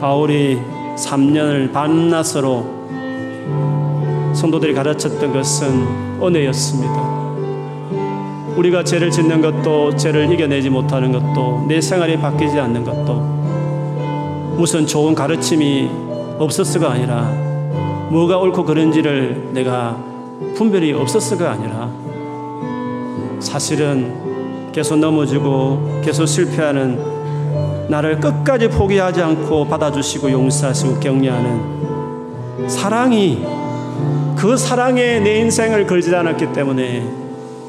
바울이 0.00 0.58
3년을 0.96 1.72
반나서로 1.72 2.78
성도들이 4.34 4.74
가르쳤던 4.74 5.32
것은 5.32 6.22
은혜였습니다. 6.22 7.18
우리가 8.56 8.82
죄를 8.84 9.10
짓는 9.10 9.40
것도 9.40 9.96
죄를 9.96 10.32
이겨내지 10.32 10.70
못하는 10.70 11.12
것도 11.12 11.66
내 11.68 11.80
생활이 11.80 12.18
바뀌지 12.18 12.58
않는 12.58 12.84
것도 12.84 13.14
무슨 14.56 14.86
좋은 14.86 15.14
가르침이 15.14 15.88
없었어가 16.38 16.90
아니라 16.90 17.22
뭐가 18.10 18.38
옳고 18.38 18.64
그른지를 18.64 19.50
내가 19.52 20.07
분별이 20.54 20.92
없었어가 20.92 21.52
아니라 21.52 21.90
사실은 23.40 24.72
계속 24.72 24.98
넘어지고 24.98 26.00
계속 26.04 26.26
실패하는 26.26 27.88
나를 27.88 28.20
끝까지 28.20 28.68
포기하지 28.68 29.22
않고 29.22 29.66
받아주시고 29.66 30.30
용서하시고 30.30 31.00
격려하는 31.00 32.68
사랑이 32.68 33.44
그 34.36 34.56
사랑에 34.56 35.20
내 35.20 35.40
인생을 35.40 35.86
걸지 35.86 36.14
않았기 36.14 36.52
때문에 36.52 37.02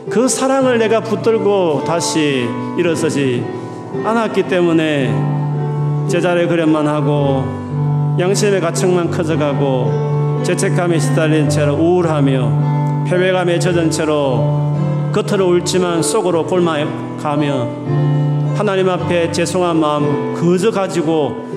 그 0.10 0.28
사랑을 0.28 0.78
내가 0.78 1.02
붙들고 1.02 1.84
다시 1.86 2.48
일어서지 2.78 3.44
않았기 4.04 4.44
때문에 4.44 6.08
제자리에 6.10 6.48
그릇만 6.48 6.88
하고 6.88 7.44
양심의 8.20 8.60
가책만 8.60 9.12
커져가고 9.12 10.19
죄책감에 10.44 11.00
시달린 11.00 11.50
채로 11.50 11.74
우울하며 11.76 13.06
패배감에 13.08 13.60
젖은 13.60 13.92
채로 13.92 14.78
겉으로 15.14 15.48
울지만 15.50 16.04
속으로 16.04 16.46
골마가며 16.46 17.68
하나님 18.56 18.90
앞에 18.90 19.32
죄송한 19.32 19.78
마음 19.78 20.34
그저 20.36 20.72
가지고 20.72 21.50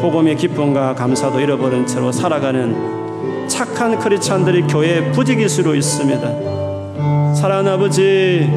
복음의 0.00 0.36
기쁨과 0.36 0.94
감사도 0.94 1.40
잃어버린 1.40 1.86
채로 1.86 2.12
살아가는 2.12 3.48
착한 3.48 3.98
크리스찬들이 3.98 4.62
교회에 4.62 5.10
부직일 5.12 5.48
수로 5.48 5.74
있습니다. 5.74 7.34
사랑하는 7.34 7.72
아버지 7.72 8.50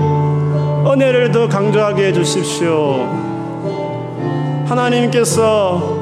은혜를 0.85 1.31
더 1.31 1.47
강조하게 1.47 2.07
해주십시오. 2.07 3.07
하나님께서 4.65 5.98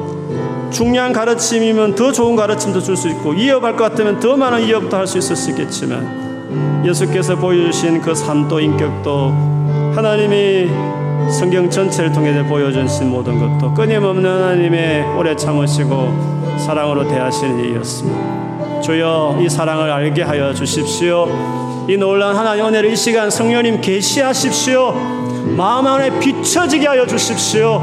중요한 0.70 1.12
가르침이면 1.12 1.94
더 1.94 2.12
좋은 2.12 2.36
가르침도 2.36 2.80
줄 2.80 2.96
수 2.96 3.08
있고 3.08 3.32
이어갈 3.34 3.76
것 3.76 3.84
같으면 3.90 4.18
더 4.20 4.36
많은 4.36 4.62
이어부터 4.64 4.98
할수 4.98 5.18
있을 5.18 5.36
수 5.36 5.50
있겠지만 5.50 6.82
예수께서 6.84 7.36
보여주신 7.36 8.00
그 8.00 8.14
삶도 8.14 8.60
인격도 8.60 9.92
하나님이 9.94 10.68
성경 11.30 11.68
전체를 11.68 12.12
통해 12.12 12.32
보여주신 12.46 13.10
모든 13.10 13.38
것도 13.38 13.74
끊임없는 13.74 14.30
하나님의 14.30 15.16
오래 15.16 15.36
참으시고 15.36 16.56
사랑으로 16.58 17.06
대하시는 17.06 17.58
일이었습니다. 17.58 18.80
주여 18.80 19.38
이 19.40 19.48
사랑을 19.48 19.90
알게 19.90 20.22
하여 20.22 20.54
주십시오. 20.54 21.28
이 21.88 21.96
놀라운 21.96 22.36
하나님 22.36 22.66
은혜를 22.66 22.90
이 22.90 22.96
시간 22.96 23.30
성령님 23.30 23.80
계시하십시오. 23.80 24.92
마음 25.56 25.86
안에 25.86 26.18
비춰지게 26.18 26.86
하여 26.86 27.06
주십시오. 27.06 27.80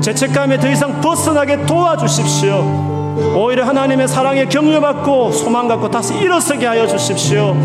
죄책감에 0.00 0.58
더 0.58 0.68
이상 0.68 1.00
벗어나게 1.00 1.66
도와주십시오. 1.66 2.90
오히려 3.36 3.64
하나님의 3.66 4.08
사랑에 4.08 4.46
격려받고 4.46 5.32
소망 5.32 5.68
갖고 5.68 5.90
다시 5.90 6.14
일어서게 6.14 6.66
하여 6.66 6.86
주십시오. 6.86 7.56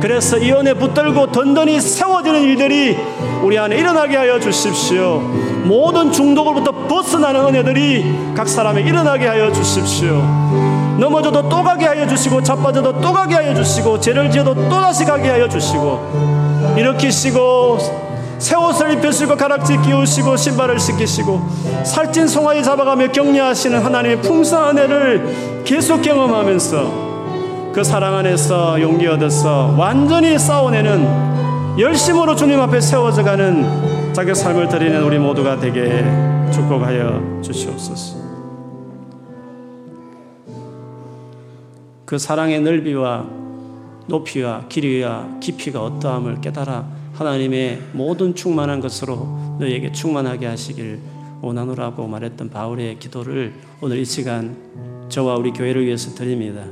그래서 0.00 0.38
이 0.38 0.52
은혜 0.52 0.74
붙들고 0.74 1.32
든든히 1.32 1.80
세워지는 1.80 2.42
일들이 2.42 2.96
우리 3.42 3.58
안에 3.58 3.76
일어나게 3.76 4.16
하여 4.16 4.38
주십시오. 4.38 5.18
모든 5.64 6.12
중독으로부터 6.12 6.72
벗어나는 6.86 7.46
은혜들이 7.46 8.32
각 8.36 8.48
사람에 8.48 8.82
일어나게 8.82 9.26
하여 9.26 9.52
주십시오. 9.52 10.22
넘어져도 10.98 11.48
또 11.48 11.62
가게 11.62 11.86
하여 11.86 12.06
주시고 12.06 12.42
자빠져도 12.42 13.00
또 13.00 13.12
가게 13.12 13.34
하여 13.36 13.54
주시고 13.54 14.00
죄를 14.00 14.30
지어도 14.30 14.54
또 14.54 14.68
다시 14.68 15.04
가게 15.04 15.28
하여 15.28 15.48
주시고 15.48 16.74
일으키시고 16.76 18.07
새 18.38 18.54
옷을 18.56 18.92
입혀주시고 18.92 19.36
가락지 19.36 19.80
끼우시고 19.82 20.36
신발을 20.36 20.78
씻기시고 20.78 21.48
살찐 21.84 22.28
송아지 22.28 22.62
잡아가며 22.62 23.10
격려하시는 23.10 23.78
하나님의 23.84 24.22
풍성한 24.22 24.78
은혜를 24.78 25.62
계속 25.64 26.02
경험하면서 26.02 27.08
그 27.72 27.84
사랑 27.84 28.14
안에서 28.16 28.80
용기 28.80 29.06
얻어서 29.06 29.74
완전히 29.76 30.38
싸워내는 30.38 31.78
열심으로 31.78 32.34
주님 32.34 32.60
앞에 32.60 32.80
세워져 32.80 33.22
가는 33.22 34.12
자기 34.12 34.34
삶을 34.34 34.68
드리는 34.68 35.02
우리 35.02 35.18
모두가 35.18 35.60
되게 35.60 36.04
축복하여 36.52 37.40
주시옵소서. 37.42 38.16
그 42.04 42.18
사랑의 42.18 42.60
넓이와 42.62 43.26
높이와 44.06 44.62
길이와 44.68 45.26
깊이가 45.40 45.82
어떠함을 45.82 46.40
깨달아 46.40 46.97
하나님의 47.18 47.82
모든 47.94 48.32
충만한 48.32 48.80
것으로 48.80 49.56
너에게 49.58 49.90
충만하게 49.90 50.46
하시길 50.46 51.00
원하노라고 51.42 52.06
말했던 52.06 52.48
바울의 52.50 53.00
기도를 53.00 53.54
오늘 53.80 53.98
이 53.98 54.04
시간 54.04 54.56
저와 55.08 55.34
우리 55.34 55.50
교회를 55.50 55.84
위해서 55.84 56.14
드립니다. 56.14 56.64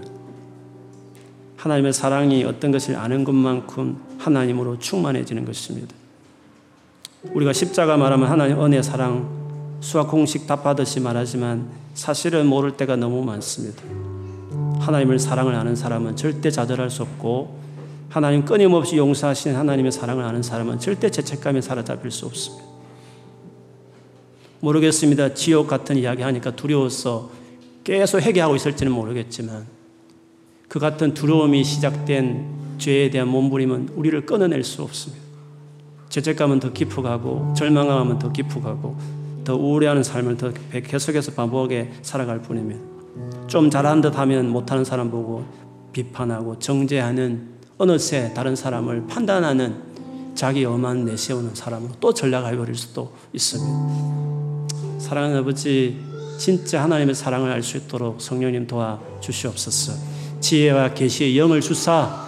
하나님의 1.56 1.92
사랑이 1.92 2.44
어떤 2.44 2.70
것을 2.70 2.94
아는 2.94 3.24
것만큼 3.24 4.00
하나님으로 4.18 4.78
충만해지는 4.78 5.44
것입니다. 5.44 5.92
우리가 7.32 7.52
십자가 7.52 7.96
말하면 7.96 8.30
하나님 8.30 8.62
은혜 8.62 8.80
사랑 8.82 9.28
수학 9.80 10.08
공식 10.08 10.46
답하듯이 10.46 11.00
말하지만 11.00 11.68
사실은 11.94 12.46
모를 12.46 12.76
때가 12.76 12.94
너무 12.94 13.24
많습니다. 13.24 13.82
하나님을 14.78 15.18
사랑을 15.18 15.56
아는 15.56 15.74
사람은 15.74 16.14
절대 16.14 16.52
좌절할 16.52 16.88
수 16.88 17.02
없고 17.02 17.65
하나님 18.16 18.46
끊임없이 18.46 18.96
용서하신 18.96 19.54
하나님의 19.56 19.92
사랑을 19.92 20.24
아는 20.24 20.42
사람은 20.42 20.78
절대 20.78 21.10
죄책감에 21.10 21.60
사로잡힐 21.60 22.10
수 22.10 22.24
없습니다. 22.24 22.64
모르겠습니다. 24.60 25.34
지옥 25.34 25.66
같은 25.66 25.98
이야기 25.98 26.22
하니까 26.22 26.56
두려워서 26.56 27.30
계속 27.84 28.22
회개하고 28.22 28.56
있을지는 28.56 28.90
모르겠지만 28.90 29.66
그 30.66 30.78
같은 30.78 31.12
두려움이 31.12 31.62
시작된 31.62 32.78
죄에 32.78 33.10
대한 33.10 33.28
몸부림은 33.28 33.90
우리를 33.96 34.24
끊어낼 34.24 34.64
수 34.64 34.82
없습니다. 34.82 35.22
죄책감은 36.08 36.60
더 36.60 36.72
깊어가고 36.72 37.52
절망감은 37.54 38.18
더 38.18 38.32
깊어가고 38.32 38.96
더 39.44 39.56
우울해하는 39.56 40.02
삶을 40.02 40.38
더 40.38 40.54
계속해서 40.72 41.32
반복하게 41.32 41.92
살아갈 42.00 42.40
뿐이면 42.40 43.46
좀 43.46 43.68
잘한 43.68 44.00
듯 44.00 44.16
하면 44.16 44.48
못하는 44.48 44.86
사람 44.86 45.10
보고 45.10 45.44
비판하고 45.92 46.58
정죄하는 46.58 47.55
어느새 47.78 48.32
다른 48.34 48.56
사람을 48.56 49.06
판단하는 49.06 49.74
자기 50.34 50.64
엄한 50.64 51.04
내세우는 51.04 51.54
사람으로 51.54 51.92
또 52.00 52.12
전락해 52.12 52.56
버릴 52.56 52.74
수도 52.74 53.12
있습니다. 53.32 54.68
사랑하는 54.98 55.38
아버지, 55.38 55.98
진짜 56.38 56.82
하나님의 56.82 57.14
사랑을 57.14 57.50
알 57.50 57.62
수 57.62 57.76
있도록 57.76 58.20
성령님 58.20 58.66
도와 58.66 59.00
주시옵소서. 59.20 59.92
지혜와 60.40 60.94
계시의 60.94 61.38
영을 61.38 61.60
주사 61.60 62.26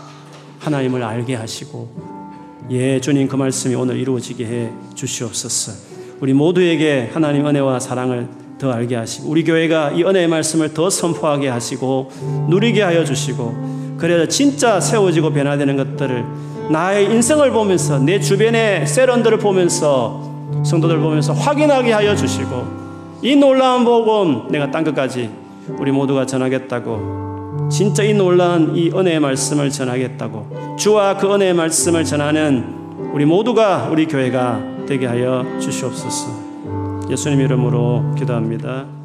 하나님을 0.59 1.03
알게 1.03 1.34
하시고 1.34 2.66
예 2.70 3.01
주님 3.01 3.28
그 3.28 3.36
말씀이 3.36 3.74
오늘 3.74 3.96
이루어지게 3.99 4.46
해 4.46 4.72
주시옵소서. 4.94 5.72
우리 6.20 6.32
모두에게 6.32 7.11
하나님 7.12 7.46
은혜와 7.46 7.80
사랑을 7.80 8.28
더 8.59 8.72
알게 8.72 8.96
하시고 8.96 9.28
우리 9.28 9.44
교회가 9.44 9.92
이 9.92 10.03
은혜의 10.03 10.28
말씀을 10.28 10.74
더 10.74 10.90
선포하게 10.90 11.49
하시고 11.49 12.11
누리게 12.49 12.82
하여 12.82 13.05
주시고 13.05 13.78
그래서 13.99 14.26
진짜 14.26 14.80
세워지고 14.80 15.32
변화되는 15.32 15.76
것들을 15.76 16.24
나의 16.70 17.07
인생을 17.07 17.51
보면서 17.51 17.99
내 17.99 18.20
주변의 18.20 18.86
세런들을 18.86 19.38
보면서 19.38 20.22
성도들 20.64 20.99
보면서 20.99 21.32
확인하게 21.32 21.92
하여 21.92 22.14
주시고 22.14 22.78
이 23.22 23.36
놀라운 23.36 23.84
복음 23.84 24.49
내가 24.51 24.70
땅 24.70 24.84
끝까지 24.84 25.30
우리 25.78 25.90
모두가 25.90 26.24
전하겠다고 26.24 27.68
진짜 27.70 28.03
이 28.03 28.14
놀라운 28.14 28.74
이 28.76 28.90
은혜의 28.90 29.20
말씀을 29.20 29.70
전하겠다고 29.70 30.76
주와 30.78 31.16
그 31.16 31.32
은혜의 31.34 31.55
말씀을 31.55 32.05
전하는 32.05 32.78
우리 33.12 33.24
모두가 33.24 33.88
우리 33.90 34.07
교회가 34.07 34.61
되게 34.86 35.07
하여 35.07 35.44
주시옵소서. 35.61 37.09
예수님 37.11 37.40
이름으로 37.40 38.14
기도합니다. 38.16 38.97